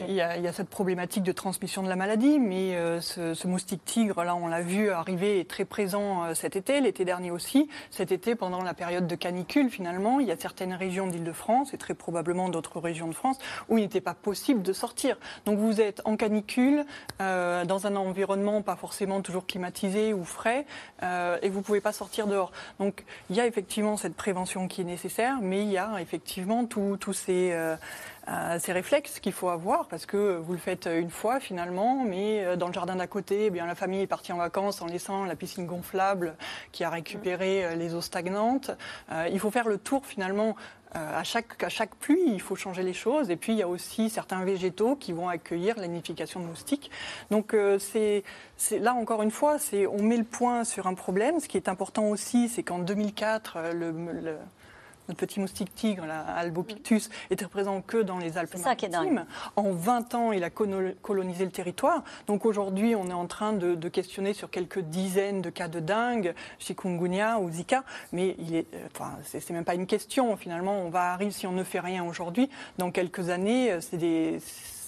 [0.07, 4.23] Il y, a, cette problématique de transmission de la maladie, mais euh, ce, moustique tigre,
[4.23, 7.67] là, on l'a vu arriver, est très présent euh, cet été, l'été dernier aussi.
[7.89, 11.77] Cet été, pendant la période de canicule, finalement, il y a certaines régions d'Île-de-France et
[11.77, 13.37] très probablement d'autres régions de France
[13.67, 15.17] où il n'était pas possible de sortir.
[15.45, 16.85] Donc vous êtes en canicule,
[17.19, 20.65] euh, dans un environnement pas forcément toujours climatisé ou frais,
[21.01, 22.51] et vous ne pouvez pas sortir dehors.
[22.79, 26.65] Donc il y a effectivement cette prévention qui est nécessaire, mais il y a effectivement
[26.65, 27.53] tous ces
[28.59, 32.55] ces réflexes qu'il faut avoir parce que vous le faites une fois finalement, mais euh,
[32.55, 35.25] dans le jardin d'à côté, eh bien la famille est partie en vacances en laissant
[35.25, 36.35] la piscine gonflable
[36.71, 38.71] qui a récupéré euh, les eaux stagnantes.
[39.11, 40.55] Euh, il faut faire le tour finalement
[40.93, 43.29] à chaque, à chaque pluie, il faut changer les choses.
[43.29, 46.89] Et puis, il y a aussi certains végétaux qui vont accueillir la nidification de moustiques.
[47.29, 48.23] Donc, c'est
[48.71, 49.57] là, encore une fois,
[49.91, 51.39] on met le point sur un problème.
[51.39, 54.37] Ce qui est important aussi, c'est qu'en 2004, le, le
[55.07, 59.25] notre petit moustique tigre, la Albopictus, était présent que dans les Alpes-Maritimes.
[59.55, 62.03] En 20 ans, il a colonisé le territoire.
[62.27, 66.35] Donc aujourd'hui, on est en train de, questionner sur quelques dizaines de cas de dingue,
[66.59, 70.35] chikungunya ou Zika, mais il est, euh, enfin, c'est même pas une question.
[70.35, 72.49] Finalement, on va arriver si on ne fait rien aujourd'hui.
[72.77, 74.39] Dans quelques années, euh, c'est des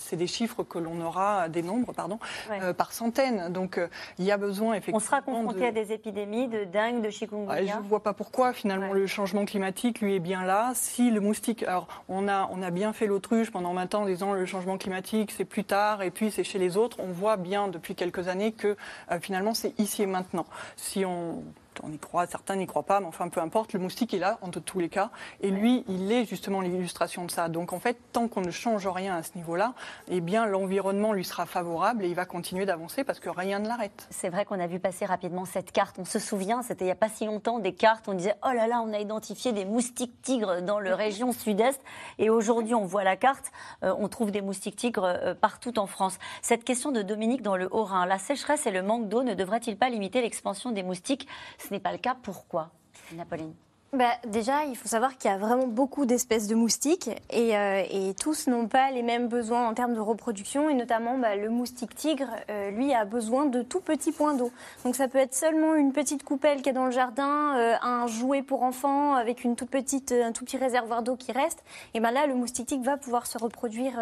[0.09, 2.19] c'est des chiffres que l'on aura, des nombres, pardon,
[2.51, 3.51] euh, par centaines.
[3.51, 3.87] Donc euh,
[4.17, 4.97] il y a besoin effectivement.
[4.97, 7.73] On sera confronté à des épidémies de dingue, de chikungunya.
[7.73, 10.71] je ne vois pas pourquoi finalement le changement climatique lui est bien là.
[10.73, 14.05] Si le moustique, alors on a on a bien fait l'autruche pendant 20 ans en
[14.05, 16.97] disant le changement climatique c'est plus tard et puis c'est chez les autres.
[16.99, 18.75] On voit bien depuis quelques années que
[19.11, 20.45] euh, finalement c'est ici et maintenant.
[20.75, 21.43] Si on
[21.83, 24.37] on y croit, certains n'y croient pas, mais enfin peu importe, le moustique est là
[24.41, 25.09] en tous les cas,
[25.41, 27.49] et lui, il est justement l'illustration de ça.
[27.49, 29.73] Donc en fait, tant qu'on ne change rien à ce niveau-là,
[30.09, 33.67] eh bien l'environnement lui sera favorable et il va continuer d'avancer parce que rien ne
[33.67, 34.07] l'arrête.
[34.09, 35.97] C'est vrai qu'on a vu passer rapidement cette carte.
[35.99, 38.51] On se souvient, c'était il n'y a pas si longtemps, des cartes, on disait oh
[38.53, 41.81] là là, on a identifié des moustiques tigres dans la région sud-est,
[42.17, 43.51] et aujourd'hui on voit la carte,
[43.83, 46.17] euh, on trouve des moustiques tigres euh, partout en France.
[46.41, 49.77] Cette question de Dominique dans le Haut-Rhin, la sécheresse et le manque d'eau ne devraient-ils
[49.77, 51.27] pas limiter l'expansion des moustiques?
[51.69, 52.17] Ce n'est pas le cas.
[52.21, 52.71] Pourquoi,
[53.13, 53.53] Napoléon?
[53.91, 57.81] Bah, déjà, il faut savoir qu'il y a vraiment beaucoup d'espèces de moustiques et, euh,
[57.89, 61.49] et tous n'ont pas les mêmes besoins en termes de reproduction et notamment bah, le
[61.49, 64.51] moustique tigre, euh, lui, a besoin de tout petits points d'eau.
[64.85, 68.05] Donc ça peut être seulement une petite coupelle qui est dans le jardin, euh, un
[68.05, 71.63] jouet pour enfants avec une toute petite, un tout petit réservoir d'eau qui reste.
[71.95, 73.99] Et ben là, le moustique tigre va pouvoir se reproduire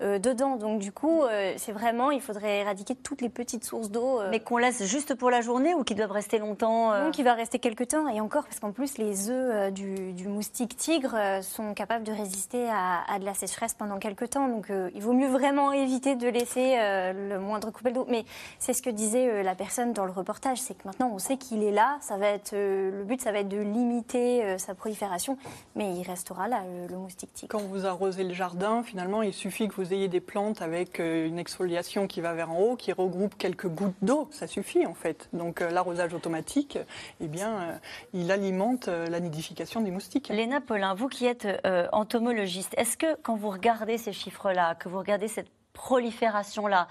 [0.00, 0.56] dedans.
[0.56, 1.22] Donc du coup,
[1.56, 4.20] c'est vraiment, il faudrait éradiquer toutes les petites sources d'eau.
[4.30, 7.34] Mais qu'on laisse juste pour la journée ou qui doivent rester longtemps Non, qui va
[7.34, 11.14] rester quelques temps et encore parce qu'en plus les les œufs euh, du, moustique tigre
[11.14, 14.48] euh, sont capables de résister à, de la sécheresse pendant quelques temps.
[14.48, 18.06] Donc euh, il vaut mieux vraiment éviter de laisser le moindre coupelle d'eau.
[18.08, 18.24] Mais
[18.58, 21.62] c'est ce que disait la personne dans le reportage, c'est que maintenant on sait qu'il
[21.62, 21.98] est là.
[22.00, 25.38] Ça va être, le but, ça va être de limiter sa prolifération,
[25.74, 27.50] mais il restera là, le, moustique tigre.
[27.50, 31.38] Quand vous arrosez le jardin, finalement, il suffit que vous ayez des plantes avec une
[31.38, 34.28] exfoliation qui va vers en haut, qui regroupe quelques gouttes d'eau.
[34.30, 35.28] Ça suffit en fait.
[35.32, 36.78] Donc l'arrosage automatique,
[37.20, 37.80] eh bien,
[38.12, 40.28] il alimente la nidification des moustiques.
[40.28, 44.88] Léna Paulin, vous qui êtes euh, entomologiste, est-ce que quand vous regardez ces chiffres-là, que
[44.88, 46.88] vous regardez cette prolifération-là,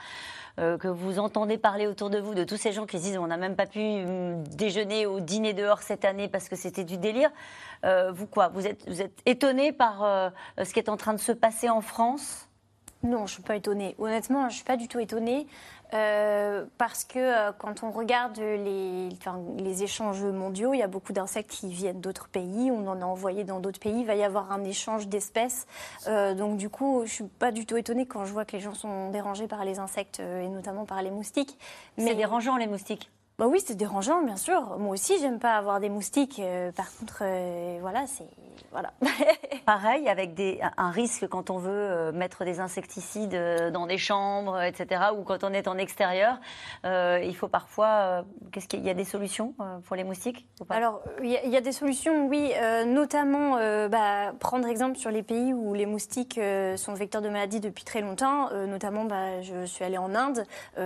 [0.59, 3.27] euh, que vous entendez parler autour de vous de tous ces gens qui disent on
[3.27, 6.97] n'a même pas pu hum, déjeuner ou dîner dehors cette année parce que c'était du
[6.97, 7.29] délire,
[7.85, 11.19] euh, vous quoi Vous êtes, vous êtes étonné par ce qui est en train de
[11.19, 12.47] se passer en France?
[13.03, 13.95] Non, je ne suis pas étonnée.
[13.99, 15.47] Honnêtement, je ne suis pas du tout étonnée.
[15.93, 19.09] Euh, parce que euh, quand on regarde les,
[19.57, 23.05] les, échanges mondiaux, il y a beaucoup d'insectes qui viennent d'autres pays, on en a
[23.05, 25.65] envoyé dans d'autres pays, il va y avoir un échange d'espèces.
[26.07, 28.53] Euh, donc du coup, je ne suis pas du tout étonnée quand je vois que
[28.53, 31.57] les gens sont dérangés par les insectes et notamment par les moustiques.
[31.97, 32.07] Mais...
[32.07, 34.79] C'est dérangeant les moustiques bah oui, c'est dérangeant, bien sûr.
[34.79, 36.39] Moi aussi, j'aime pas avoir des moustiques.
[36.39, 38.25] Euh, par contre, euh, voilà, c'est
[38.71, 38.91] voilà.
[39.65, 43.39] Pareil, avec des, un risque quand on veut euh, mettre des insecticides
[43.71, 46.39] dans des chambres, etc., ou quand on est en extérieur,
[46.83, 48.25] il faut parfois.
[48.51, 49.53] Qu'est-ce qu'il y a des solutions
[49.85, 52.51] pour les moustiques Alors, il y, a des solutions, oui,
[52.87, 53.57] notamment
[53.89, 56.39] bah, prendre exemple sur les pays où les moustiques
[56.75, 58.49] sont vecteurs de maladies depuis très longtemps.
[58.65, 60.43] notamment, bah, je suis allée en Inde,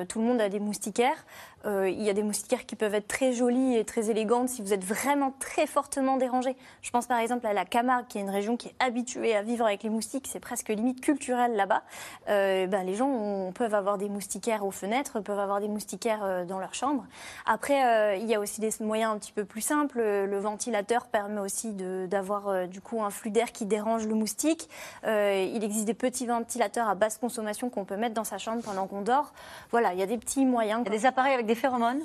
[0.10, 1.26] tout le monde a des moustiquaires.
[1.66, 4.62] Euh, il y a des moustiquaires qui peuvent être très jolies et très élégantes si
[4.62, 6.56] vous êtes vraiment très fortement dérangé.
[6.82, 9.42] Je pense par exemple à la Camargue, qui est une région qui est habituée à
[9.42, 10.28] vivre avec les moustiques.
[10.28, 11.84] C'est presque limite culturel là-bas.
[12.30, 16.46] Euh, ben, les gens peuvent avoir des moustiquaires aux fenêtres, peuvent avoir des moustiquaires euh,
[16.46, 17.06] dans leur chambre.
[17.46, 20.00] Après, il y a aussi des moyens un petit peu plus simples.
[20.00, 24.70] Le ventilateur permet aussi d'avoir du coup un flux d'air qui dérange le moustique.
[25.04, 28.88] il existe des petits ventilateurs à basse consommation qu'on peut mettre dans sa chambre pendant
[28.88, 29.34] qu'on dort.
[29.72, 30.82] Voilà, il y a des petits moyens.
[30.86, 32.02] Il y a des appareils avec des phéromones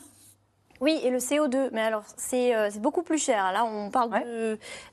[0.81, 3.51] oui, et le CO2, mais alors c'est euh, beaucoup plus cher.
[3.53, 4.11] Là, on parle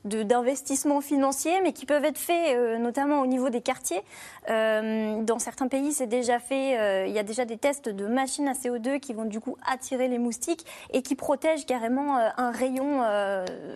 [0.04, 4.00] d'investissements financiers, mais qui peuvent être faits euh, notamment au niveau des quartiers.
[4.48, 7.06] Euh, dans certains pays, c'est déjà fait.
[7.06, 10.08] il y a déjà des tests de machines à CO2 qui vont du coup attirer
[10.08, 13.00] les moustiques et qui protègent carrément un rayon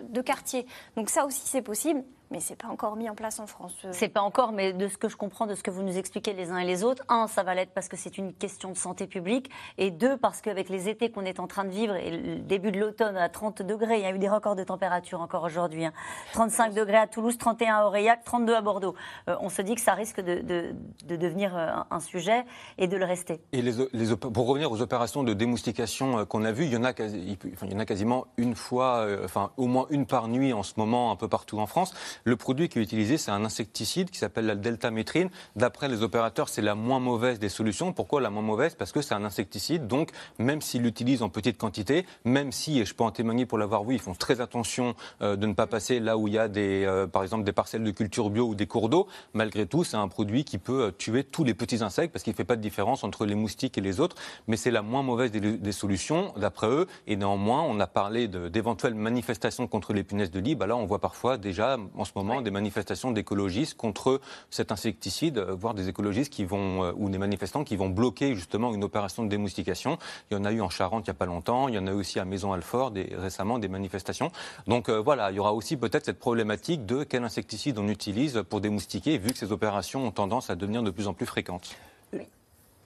[0.09, 0.67] de quartier.
[0.97, 3.75] Donc ça aussi, c'est possible mais c'est pas encore mis en place en France.
[3.93, 6.33] C'est pas encore, mais de ce que je comprends, de ce que vous nous expliquez
[6.33, 8.77] les uns et les autres, un, ça va l'être parce que c'est une question de
[8.77, 12.11] santé publique, et deux, parce qu'avec les étés qu'on est en train de vivre et
[12.11, 15.21] le début de l'automne à 30 degrés, il y a eu des records de température
[15.21, 15.85] encore aujourd'hui,
[16.33, 16.75] 35 hein.
[16.75, 18.95] degrés à Toulouse, 31 à Aurillac, 32 à Bordeaux.
[19.29, 22.45] Euh, on se dit que ça risque de, de, devenir euh, un, sujet
[22.79, 23.41] et de le rester.
[23.53, 26.77] Et les, les, pour revenir aux opérations de démoustication euh, qu'on a vues, il y
[26.77, 27.39] en a, il
[27.71, 31.11] y en a quasiment une fois, enfin au moins une par nuit en ce moment
[31.11, 31.95] un peu partout en France.
[32.25, 35.31] Le produit qui est utilisé, c'est un insecticide qui s'appelle la deltamétrine.
[35.57, 37.93] D'après les opérateurs, c'est la moins mauvaise des solutions.
[37.93, 38.75] Pourquoi la moins mauvaise?
[38.75, 39.87] Parce que c'est un insecticide.
[39.87, 43.59] Donc, même s'ils l'utilisent en petite quantité, même si, et je peux en témoigner pour
[43.59, 46.39] l'avoir vu, ils font très attention euh, de ne pas passer là où il y
[46.39, 49.67] a des, euh, par exemple des parcelles de culture bio ou des cours d'eau, malgré
[49.67, 52.37] tout, c'est un produit qui peut euh, tuer tous les petits insectes parce qu'il ne
[52.37, 54.17] fait pas de différence entre les moustiques et les autres.
[54.47, 56.87] Mais c'est la moins mauvaise des, solutions, d'après eux.
[57.07, 60.55] Et néanmoins, on a parlé d'éventuelles manifestations contre les punaises de lit.
[60.55, 65.39] Bah là, on voit parfois déjà en ce moment des manifestations d'écologistes contre cet insecticide,
[65.39, 68.83] euh, voire des écologistes qui vont, euh, ou des manifestants qui vont bloquer justement une
[68.83, 69.99] opération de démoustication.
[70.31, 71.87] Il y en a eu en Charente il n'y a pas longtemps, il y en
[71.87, 74.33] a eu aussi à Maison-Alfort récemment des manifestations.
[74.67, 78.43] Donc euh, voilà, il y aura aussi peut-être cette problématique de quel insecticide on utilise
[78.49, 81.77] pour démoustiquer, vu que ces opérations ont tendance à devenir de plus en plus fréquentes.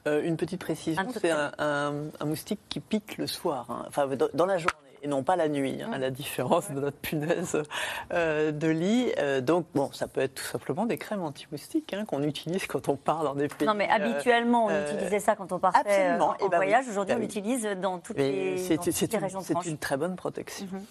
[0.07, 1.93] une petite précision, c'est un,
[2.25, 3.85] moustique qui pique le soir, hein.
[3.89, 6.96] enfin dans la journée et non pas la nuit, hein, à la différence de notre
[6.96, 7.61] punaise
[8.12, 9.12] euh, de lit.
[9.18, 12.88] Euh, donc, bon, ça peut être tout simplement des crèmes anti-moustiques hein, qu'on utilise quand
[12.88, 13.66] on part dans des pays.
[13.66, 16.84] Non, mais euh, habituellement, on utilisait ça quand on partait en, eh ben voyage.
[16.88, 19.46] Aujourd'hui, on bah l'utilise dans toutes les, régions de France.
[19.64, 20.66] C'est une très bonne protection.
[20.70, 20.84] Mhm.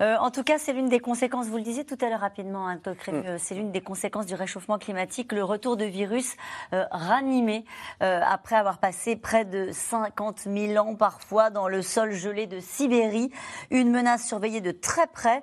[0.00, 2.68] Euh, en tout cas, c'est l'une des conséquences, vous le disiez tout à l'heure rapidement,
[2.68, 3.38] hein, mm.
[3.38, 6.36] c'est l'une des conséquences du réchauffement climatique, le retour de virus
[6.72, 7.64] euh, ranimé
[8.02, 12.60] euh, après avoir passé près de 50 000 ans parfois dans le sol gelé de
[12.60, 13.30] Sibérie.
[13.70, 15.42] Une menace surveillée de très près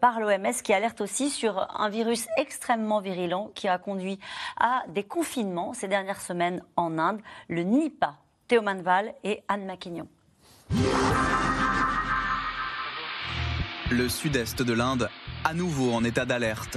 [0.00, 4.18] par l'OMS qui alerte aussi sur un virus extrêmement virulent qui a conduit
[4.58, 8.14] à des confinements ces dernières semaines en Inde, le Nipah.
[8.48, 10.08] Théo Manval et Anne Maquignon.
[13.90, 15.08] Le sud-est de l'Inde,
[15.44, 16.76] à nouveau en état d'alerte.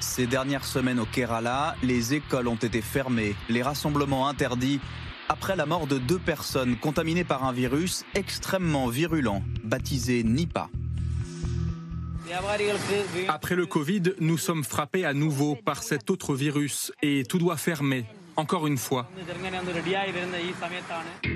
[0.00, 4.78] Ces dernières semaines au Kerala, les écoles ont été fermées, les rassemblements interdits,
[5.30, 10.68] après la mort de deux personnes contaminées par un virus extrêmement virulent, baptisé Nipah.
[13.28, 17.56] Après le Covid, nous sommes frappés à nouveau par cet autre virus et tout doit
[17.56, 18.04] fermer.
[18.36, 19.08] Encore une fois.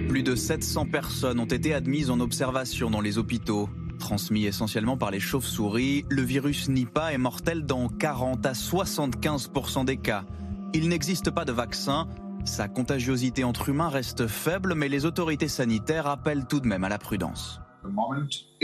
[0.09, 3.71] Plus de 700 personnes ont été admises en observation dans les hôpitaux.
[4.01, 9.99] Transmis essentiellement par les chauves-souris, le virus Nipah est mortel dans 40 à 75% des
[9.99, 10.25] cas.
[10.73, 12.09] Il n'existe pas de vaccin.
[12.45, 16.89] Sa contagiosité entre humains reste faible, mais les autorités sanitaires appellent tout de même à
[16.89, 17.60] la prudence.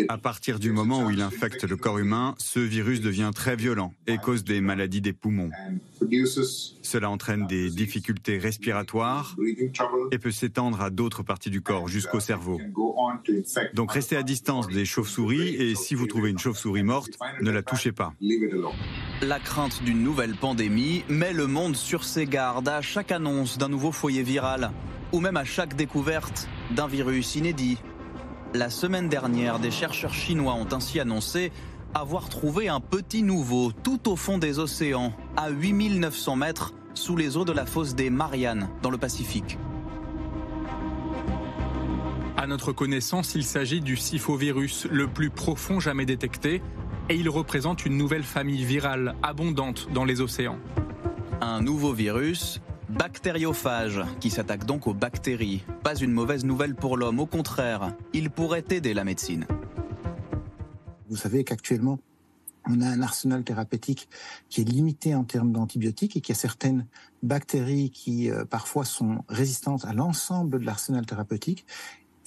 [0.09, 3.95] À partir du moment où il infecte le corps humain, ce virus devient très violent
[4.07, 5.51] et cause des maladies des poumons.
[6.83, 9.37] Cela entraîne des difficultés respiratoires
[10.11, 12.61] et peut s'étendre à d'autres parties du corps, jusqu'au cerveau.
[13.75, 17.11] Donc restez à distance des chauves-souris et si vous trouvez une chauve-souris morte,
[17.41, 18.13] ne la touchez pas.
[19.23, 23.69] La crainte d'une nouvelle pandémie met le monde sur ses gardes à chaque annonce d'un
[23.69, 24.71] nouveau foyer viral
[25.13, 27.79] ou même à chaque découverte d'un virus inédit
[28.57, 31.53] la semaine dernière, des chercheurs chinois ont ainsi annoncé
[31.95, 37.37] avoir trouvé un petit nouveau tout au fond des océans, à 8900 mètres sous les
[37.37, 39.59] eaux de la fosse des Mariannes, dans le Pacifique.
[42.37, 46.63] À notre connaissance, il s'agit du syphovirus, le plus profond jamais détecté,
[47.09, 50.59] et il représente une nouvelle famille virale abondante dans les océans.
[51.41, 55.65] Un nouveau virus, bactériophage, qui s'attaque donc aux bactéries.
[55.83, 59.47] Pas une mauvaise nouvelle pour l'homme, au contraire, il pourrait aider la médecine.
[61.09, 61.99] Vous savez qu'actuellement,
[62.69, 64.09] on a un arsenal thérapeutique
[64.49, 66.87] qui est limité en termes d'antibiotiques et qu'il y a certaines
[67.23, 71.65] bactéries qui euh, parfois sont résistantes à l'ensemble de l'arsenal thérapeutique.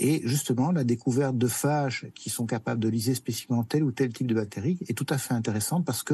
[0.01, 4.13] Et justement, la découverte de phages qui sont capables de liser spécifiquement tel ou tel
[4.13, 6.13] type de bactéries est tout à fait intéressante parce que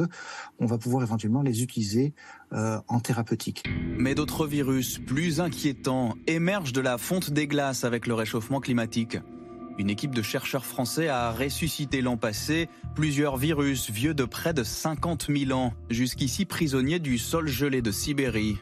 [0.58, 2.12] on va pouvoir éventuellement les utiliser
[2.52, 3.62] euh, en thérapeutique.
[3.96, 9.18] Mais d'autres virus plus inquiétants émergent de la fonte des glaces avec le réchauffement climatique.
[9.78, 14.64] Une équipe de chercheurs français a ressuscité l'an passé plusieurs virus vieux de près de
[14.64, 18.56] 50 000 ans, jusqu'ici prisonniers du sol gelé de Sibérie.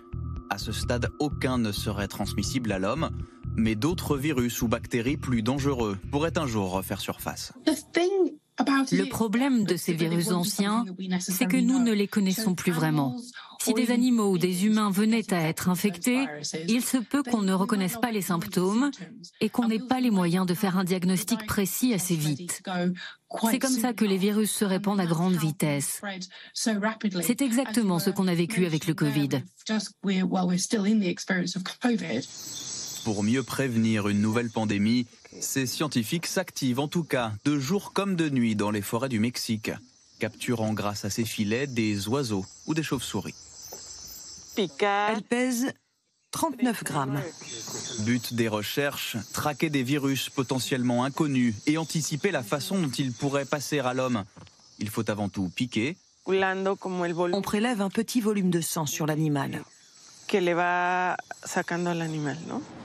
[0.50, 3.10] À ce stade, aucun ne serait transmissible à l'homme,
[3.56, 7.52] mais d'autres virus ou bactéries plus dangereux pourraient un jour refaire surface.
[8.92, 10.84] Le problème de ces virus anciens,
[11.18, 13.16] c'est que nous ne les connaissons plus vraiment.
[13.60, 16.26] Si des animaux ou des humains venaient à être infectés,
[16.68, 18.90] il se peut qu'on ne reconnaisse pas les symptômes
[19.40, 22.62] et qu'on n'ait pas les moyens de faire un diagnostic précis assez vite.
[23.50, 26.02] C'est comme ça que les virus se répandent à grande vitesse.
[26.52, 29.42] C'est exactement ce qu'on a vécu avec le Covid.
[33.04, 35.06] Pour mieux prévenir une nouvelle pandémie,
[35.38, 39.20] ces scientifiques s'activent en tout cas de jour comme de nuit dans les forêts du
[39.20, 39.70] Mexique,
[40.20, 43.34] capturant grâce à ces filets des oiseaux ou des chauves-souris.
[44.56, 45.74] Elle pèse
[46.30, 47.20] 39 grammes.
[48.00, 53.44] But des recherches, traquer des virus potentiellement inconnus et anticiper la façon dont ils pourraient
[53.44, 54.24] passer à l'homme.
[54.78, 55.98] Il faut avant tout piquer.
[56.26, 59.62] On prélève un petit volume de sang sur l'animal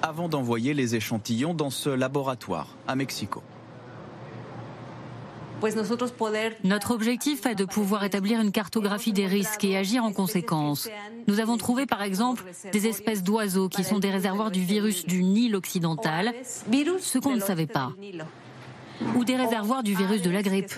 [0.02, 3.44] avant d'envoyer les échantillons dans ce laboratoire à Mexico.
[6.64, 10.90] Notre objectif est de pouvoir établir une cartographie des risques et agir en conséquence.
[11.28, 15.24] Nous avons trouvé par exemple des espèces d'oiseaux qui sont des réservoirs du virus du
[15.24, 17.92] Nil occidental, ce qu'on ne savait pas,
[19.16, 20.74] ou des réservoirs du virus de la grippe.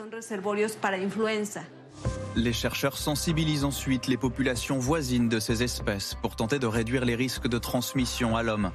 [2.35, 7.15] Les chercheurs sensibilisent ensuite les populations voisines de ces espèces pour tenter de réduire les
[7.15, 8.71] risques de transmission à l'homme.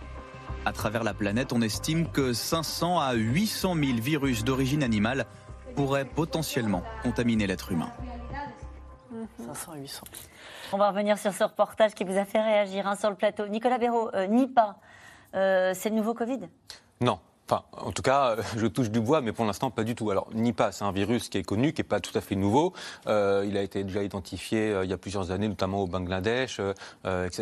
[0.66, 5.24] À travers la planète, on estime que 500 à 800 000 virus d'origine animale
[5.74, 7.90] pourraient potentiellement contaminer l'être humain.
[9.38, 10.04] 500 à 800.
[10.72, 13.48] On va revenir sur ce reportage qui vous a fait réagir hein, sur le plateau.
[13.48, 14.76] Nicolas Béraud, euh, Nipah,
[15.34, 16.40] euh, c'est le nouveau Covid?
[17.00, 19.94] Non, Enfin, en tout cas, euh, je touche du bois, mais pour l'instant, pas du
[19.94, 20.10] tout.
[20.10, 22.72] Alors, Nipah, c'est un virus qui est connu, qui n'est pas tout à fait nouveau.
[23.06, 26.60] Euh, il a été déjà identifié euh, il y a plusieurs années, notamment au Bangladesh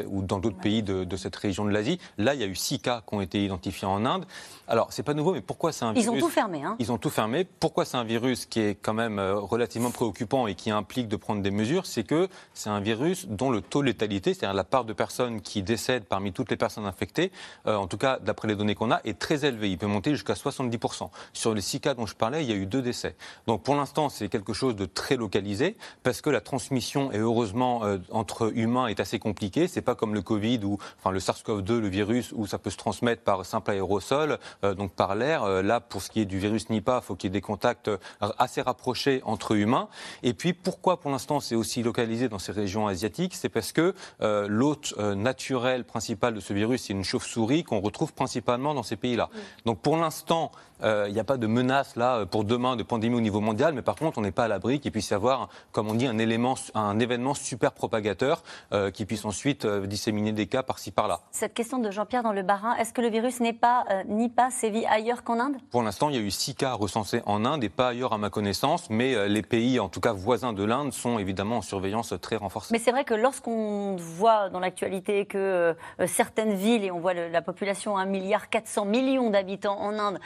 [0.06, 1.98] ou dans d'autres pays de, cette région de l'Asie.
[2.18, 4.26] Là, il y a eu six cas qui ont été identifiés en Inde.
[4.66, 6.62] Alors, c'est pas nouveau, mais pourquoi c'est un virus Ils ont tout fermé.
[6.62, 7.44] Hein Ils ont tout fermé.
[7.44, 11.42] Pourquoi c'est un virus qui est quand même relativement préoccupant et qui implique de prendre
[11.42, 11.86] des mesures?
[11.86, 15.40] C'est que c'est un virus dont le taux de létalité, c'est-à-dire la part de personnes
[15.40, 17.30] qui décèdent parmi toutes les personnes infectées,
[17.64, 19.70] en tout cas d'après les données qu'on a, est très élevé.
[19.70, 21.08] Il peut monter jusqu'à 70%.
[21.32, 23.14] Sur les six cas dont je parlais, il y a eu deux décès.
[23.46, 27.84] Donc pour l'instant, c'est quelque chose de très localisé parce que la transmission est heureusement
[27.84, 29.68] euh, entre humains est assez compliquée.
[29.68, 32.76] C'est pas comme le Covid ou enfin le SARS-CoV-2, le virus où ça peut se
[32.76, 35.44] transmettre par simple aérosol, euh, donc par l'air.
[35.44, 37.40] Euh, là, pour ce qui est du virus Nipah, il faut qu'il y ait des
[37.40, 37.90] contacts
[38.20, 39.88] assez rapprochés entre humains.
[40.22, 43.34] Et puis pourquoi pour l'instant c'est aussi localisé dans ces régions asiatiques?
[43.34, 48.74] C'est parce que l'hôte naturel principal de ce virus, c'est une chauve-souris qu'on retrouve principalement
[48.74, 49.28] dans ces pays-là.
[49.64, 50.50] Donc pour l'instant,
[50.84, 53.82] il n'y a pas de menace là pour demain de pandémie au niveau mondial, mais
[53.82, 56.18] par contre, on n'est pas à l'abri qu'il puisse y avoir, comme on dit, un,
[56.18, 61.20] élément, un événement super propagateur euh, qui puisse ensuite euh, disséminer des cas par-ci par-là.
[61.30, 64.50] Cette question de Jean-Pierre dans le Barin, est-ce que le virus n'est pas ni pas
[64.50, 65.56] sévi ailleurs qu'en Inde?
[65.70, 68.18] Pour l'instant, il y a eu six cas recensés en Inde et pas ailleurs à
[68.18, 72.14] ma connaissance, mais les pays, en tout cas voisins de l'Inde, sont évidemment en surveillance
[72.20, 72.72] très renforcée.
[72.72, 75.74] Mais c'est vrai que lorsqu'on voit dans l'actualité que
[76.06, 80.18] certaines villes, et on voit la population 1 milliard 400 millions d'habitants en Inde,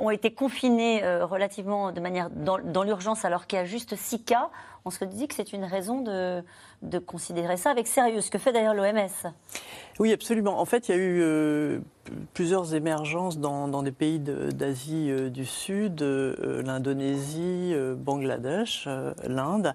[0.00, 4.24] ont été confinés euh, relativement de manière dans, l'urgence alors qu'il y a juste 6
[4.24, 4.50] cas,
[4.84, 6.42] on se dit que c'est une raison de,
[6.82, 9.32] de, considérer ça avec sérieux, ce que fait d'ailleurs l'OMS.
[9.98, 10.60] Oui, absolument.
[10.60, 11.80] En fait, il y a eu euh,
[12.32, 18.88] plusieurs émergences dans, dans des pays d'Asie euh, du Sud, l'Indonésie, Bangladesh,
[19.24, 19.74] l'Inde.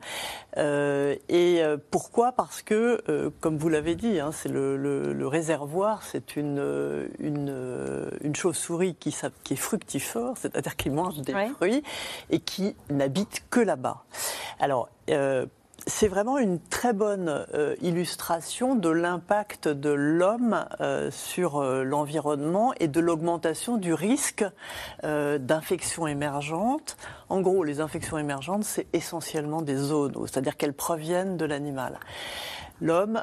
[0.57, 1.61] et
[1.91, 2.31] pourquoi?
[2.31, 8.35] Parce que, comme vous l'avez dit, hein, c'est le, le, réservoir, c'est une, une, une
[8.35, 11.83] chauve-souris qui, qui, est fructifore, c'est-à-dire qui mange des fruits
[12.29, 14.03] et qui n'habite que là-bas.
[14.59, 15.45] Alors, euh,
[15.85, 22.73] c'est vraiment une très bonne euh, illustration de l'impact de l'homme euh, sur euh, l'environnement
[22.79, 24.45] et de l'augmentation du risque
[25.03, 26.97] d'infections émergentes.
[27.29, 31.99] En gros, les infections émergentes, c'est essentiellement des zoonoses, c'est-à-dire qu'elles proviennent de l'animal.
[32.81, 33.21] L'homme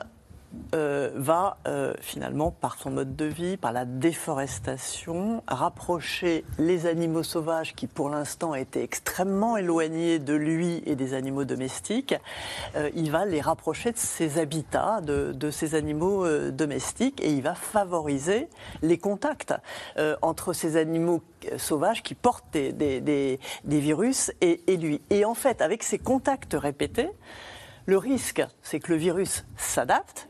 [0.74, 7.22] euh, va euh, finalement, par son mode de vie, par la déforestation, rapprocher les animaux
[7.22, 12.14] sauvages qui pour l'instant étaient extrêmement éloignés de lui et des animaux domestiques.
[12.74, 17.54] Euh, il va les rapprocher de ses habitats, de, ces animaux domestiques, et il va
[17.54, 18.48] favoriser
[18.82, 19.54] les contacts
[20.22, 21.22] entre ces animaux
[21.56, 25.00] sauvages qui portent des, virus et lui.
[25.10, 27.10] Et en fait, avec ces contacts répétés,
[27.86, 30.29] le risque, c'est que le virus s'adapte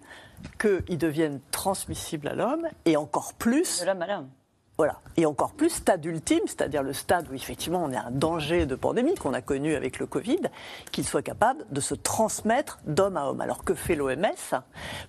[0.59, 3.81] qu'ils deviennent transmissibles à l'homme et encore plus.
[3.81, 4.29] De l'homme à l'homme.
[4.81, 4.99] Voilà.
[5.19, 8.75] Et encore plus, stade ultime, c'est-à-dire le stade où effectivement on est un danger de
[8.75, 10.41] pandémie qu'on a connu avec le Covid,
[10.91, 13.43] qu'il soit capable de se transmettre d'homme à homme.
[13.43, 14.63] Alors que fait l'OMS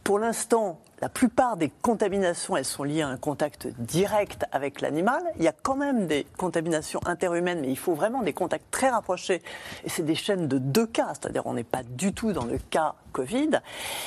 [0.04, 5.22] Pour l'instant, la plupart des contaminations, elles sont liées à un contact direct avec l'animal.
[5.38, 8.90] Il y a quand même des contaminations interhumaines, mais il faut vraiment des contacts très
[8.90, 9.42] rapprochés.
[9.84, 12.60] Et c'est des chaînes de deux cas, c'est-à-dire on n'est pas du tout dans le
[12.70, 13.62] cas Covid.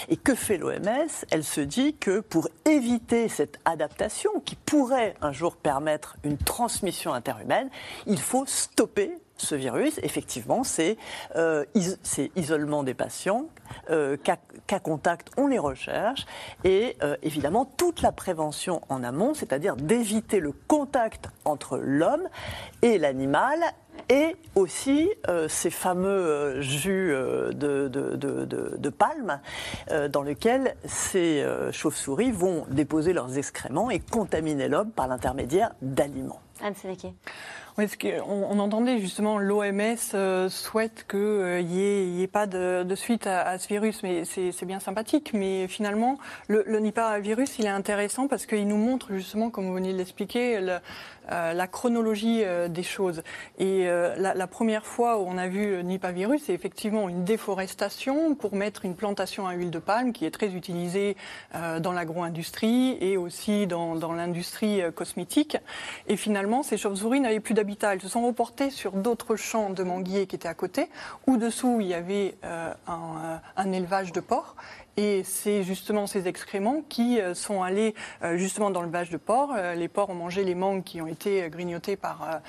[0.08, 5.32] Et que fait l'OMS Elle se dit que pour éviter cette adaptation qui pourrait un
[5.32, 7.70] jour permettre une transmission interhumaine,
[8.06, 10.96] il faut stopper ce virus, effectivement, c'est
[11.36, 11.64] euh,
[12.36, 13.46] isolement des patients,
[13.90, 14.38] euh, cas,
[14.78, 16.26] contact, on les recherche,
[16.64, 22.28] et euh, évidemment toute la prévention en amont, c'est-à-dire d'éviter le contact entre l'homme
[22.82, 23.58] et l'animal,
[24.08, 29.40] et aussi euh, ces fameux jus de, de, palme
[30.10, 36.40] dans lesquels ces chauves-souris vont déposer leurs excréments et contaminer l'homme par l'intermédiaire d'aliments.
[36.62, 36.74] Anne
[37.76, 37.86] oui,
[38.24, 43.58] on, on, entendait justement l'OMS euh, souhaite qu'il n'y euh, ait, pas de, suite à,
[43.58, 45.32] ce virus, mais c'est bien sympathique.
[45.34, 46.16] Mais finalement,
[46.46, 49.92] le, le Nipah virus, il est intéressant parce qu'il nous montre justement, comme vous venez
[49.92, 50.60] de l'expliquer,
[51.32, 53.22] euh, la chronologie euh, des choses.
[53.58, 53.86] Et
[54.18, 58.84] la, première fois où on a vu Nipah virus, c'est effectivement une déforestation pour mettre
[58.84, 61.16] une plantation à huile de palme qui est très utilisée
[61.52, 65.56] dans l'agro-industrie et aussi dans, dans l'industrie cosmétique.
[66.06, 67.54] Et finalement, ces chauves-souris n'avaient plus
[68.00, 70.88] se sont reportées sur d'autres champs de manguiers qui étaient à côté,
[71.26, 74.56] où dessous il y avait un, un élevage de porcs.
[74.96, 79.16] Et c'est justement ces excréments qui euh, sont allés euh, justement dans le bâche de
[79.16, 79.52] porc.
[79.56, 82.40] Euh, les porcs ont mangé les mangues qui ont été grignotées par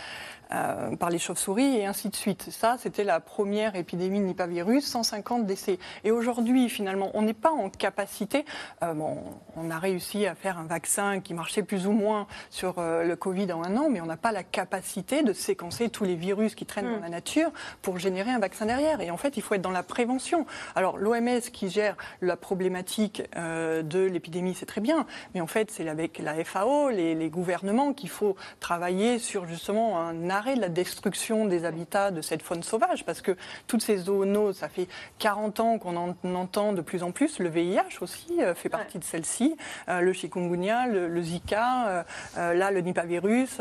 [0.52, 2.50] euh, par les chauves-souris et ainsi de suite.
[2.52, 5.80] Ça, c'était la première épidémie de Nipah-virus, 150 décès.
[6.04, 8.46] Et aujourd'hui, finalement, on n'est pas en capacité.
[8.84, 9.18] Euh, bon,
[9.56, 13.16] on a réussi à faire un vaccin qui marchait plus ou moins sur euh, le
[13.16, 16.54] Covid en un an, mais on n'a pas la capacité de séquencer tous les virus
[16.54, 17.04] qui traînent dans hmm.
[17.04, 19.02] la nature pour générer un vaccin derrière.
[19.02, 20.46] Et en fait, il faut être dans la prévention.
[20.76, 25.88] Alors, l'OMS qui gère la problématique de l'épidémie, c'est très bien, mais en fait, c'est
[25.88, 30.70] avec la FAO, les, les gouvernements qu'il faut travailler sur justement un arrêt de la
[30.70, 33.36] destruction des habitats de cette faune sauvage, parce que
[33.68, 34.88] toutes ces zoonoses, ça fait
[35.20, 37.40] 40 ans qu'on en entend de plus en plus.
[37.40, 39.56] Le VIH aussi euh, fait partie de celle-ci,
[39.90, 42.06] euh, le chikungunya, le, Zika,
[42.38, 43.60] euh, là le Nipah-virus,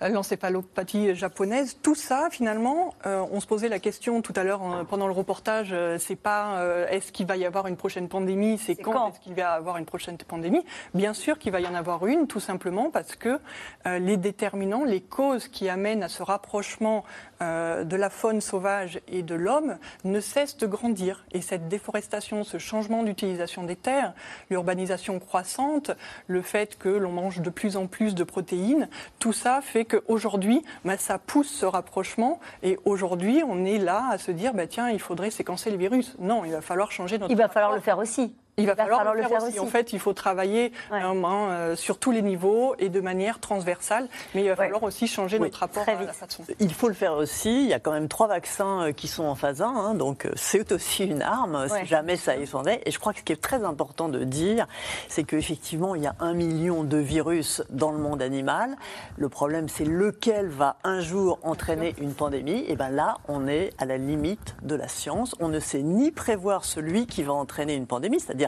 [0.00, 1.78] l'encéphalopathie japonaise.
[1.82, 6.16] Tout ça, finalement, on se posait la question tout à l'heure pendant le reportage, c'est
[6.16, 9.42] pas est-ce qu'il va y avoir une prochaine pandémie, c'est quand, quand est-ce qu'il va
[9.42, 10.64] y avoir une prochaine pandémie?
[10.94, 13.40] Bien sûr qu'il va y en avoir une, tout simplement parce que
[13.84, 17.04] les déterminants les causes qui amènent à ce rapprochement
[17.40, 21.24] euh, de la faune sauvage et de l'homme ne cessent de grandir.
[21.32, 24.12] Et cette déforestation, ce changement d'utilisation des terres,
[24.50, 25.90] l'urbanisation croissante,
[26.26, 28.88] le fait que l'on mange de plus en plus de protéines,
[29.18, 32.40] tout ça fait qu'aujourd'hui, bah, ça pousse ce rapprochement.
[32.62, 36.16] Et aujourd'hui, on est là à se dire, bah, tiens, il faudrait séquencer le virus.
[36.18, 37.30] Non, il va falloir changer notre.
[37.30, 38.34] Il va falloir le faire aussi.
[38.58, 39.60] Il va, falloir, le faire, aussi.
[39.60, 44.42] En fait, il faut travailler euh, sur tous les niveaux et de manière transversale, mais
[44.42, 46.42] il va falloir aussi changer notre rapport à la façon.
[46.58, 47.62] Il faut le faire aussi.
[47.62, 50.26] Il y a quand même trois vaccins euh, qui sont en phase 1, hein, donc
[50.26, 52.82] euh, c'est aussi une arme si jamais ça effondrait.
[52.84, 54.66] Et je crois que ce qui est très important de dire,
[55.08, 58.76] c'est qu'effectivement, il y a un million de virus dans le monde animal.
[59.16, 62.64] Le problème, c'est lequel va un jour entraîner une pandémie.
[62.66, 65.36] Et bien là, on est à la limite de la science.
[65.38, 68.47] On ne sait ni prévoir celui qui va entraîner une pandémie, c'est-à-dire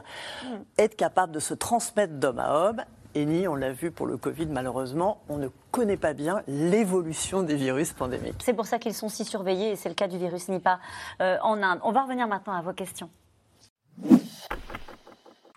[0.78, 2.82] être capable de se transmettre d'homme à homme.
[3.14, 7.42] Et ni, on l'a vu pour le Covid, malheureusement, on ne connaît pas bien l'évolution
[7.42, 8.40] des virus pandémiques.
[8.44, 10.78] C'est pour ça qu'ils sont si surveillés, et c'est le cas du virus Nipah
[11.20, 11.80] euh, en Inde.
[11.82, 13.10] On va revenir maintenant à vos questions.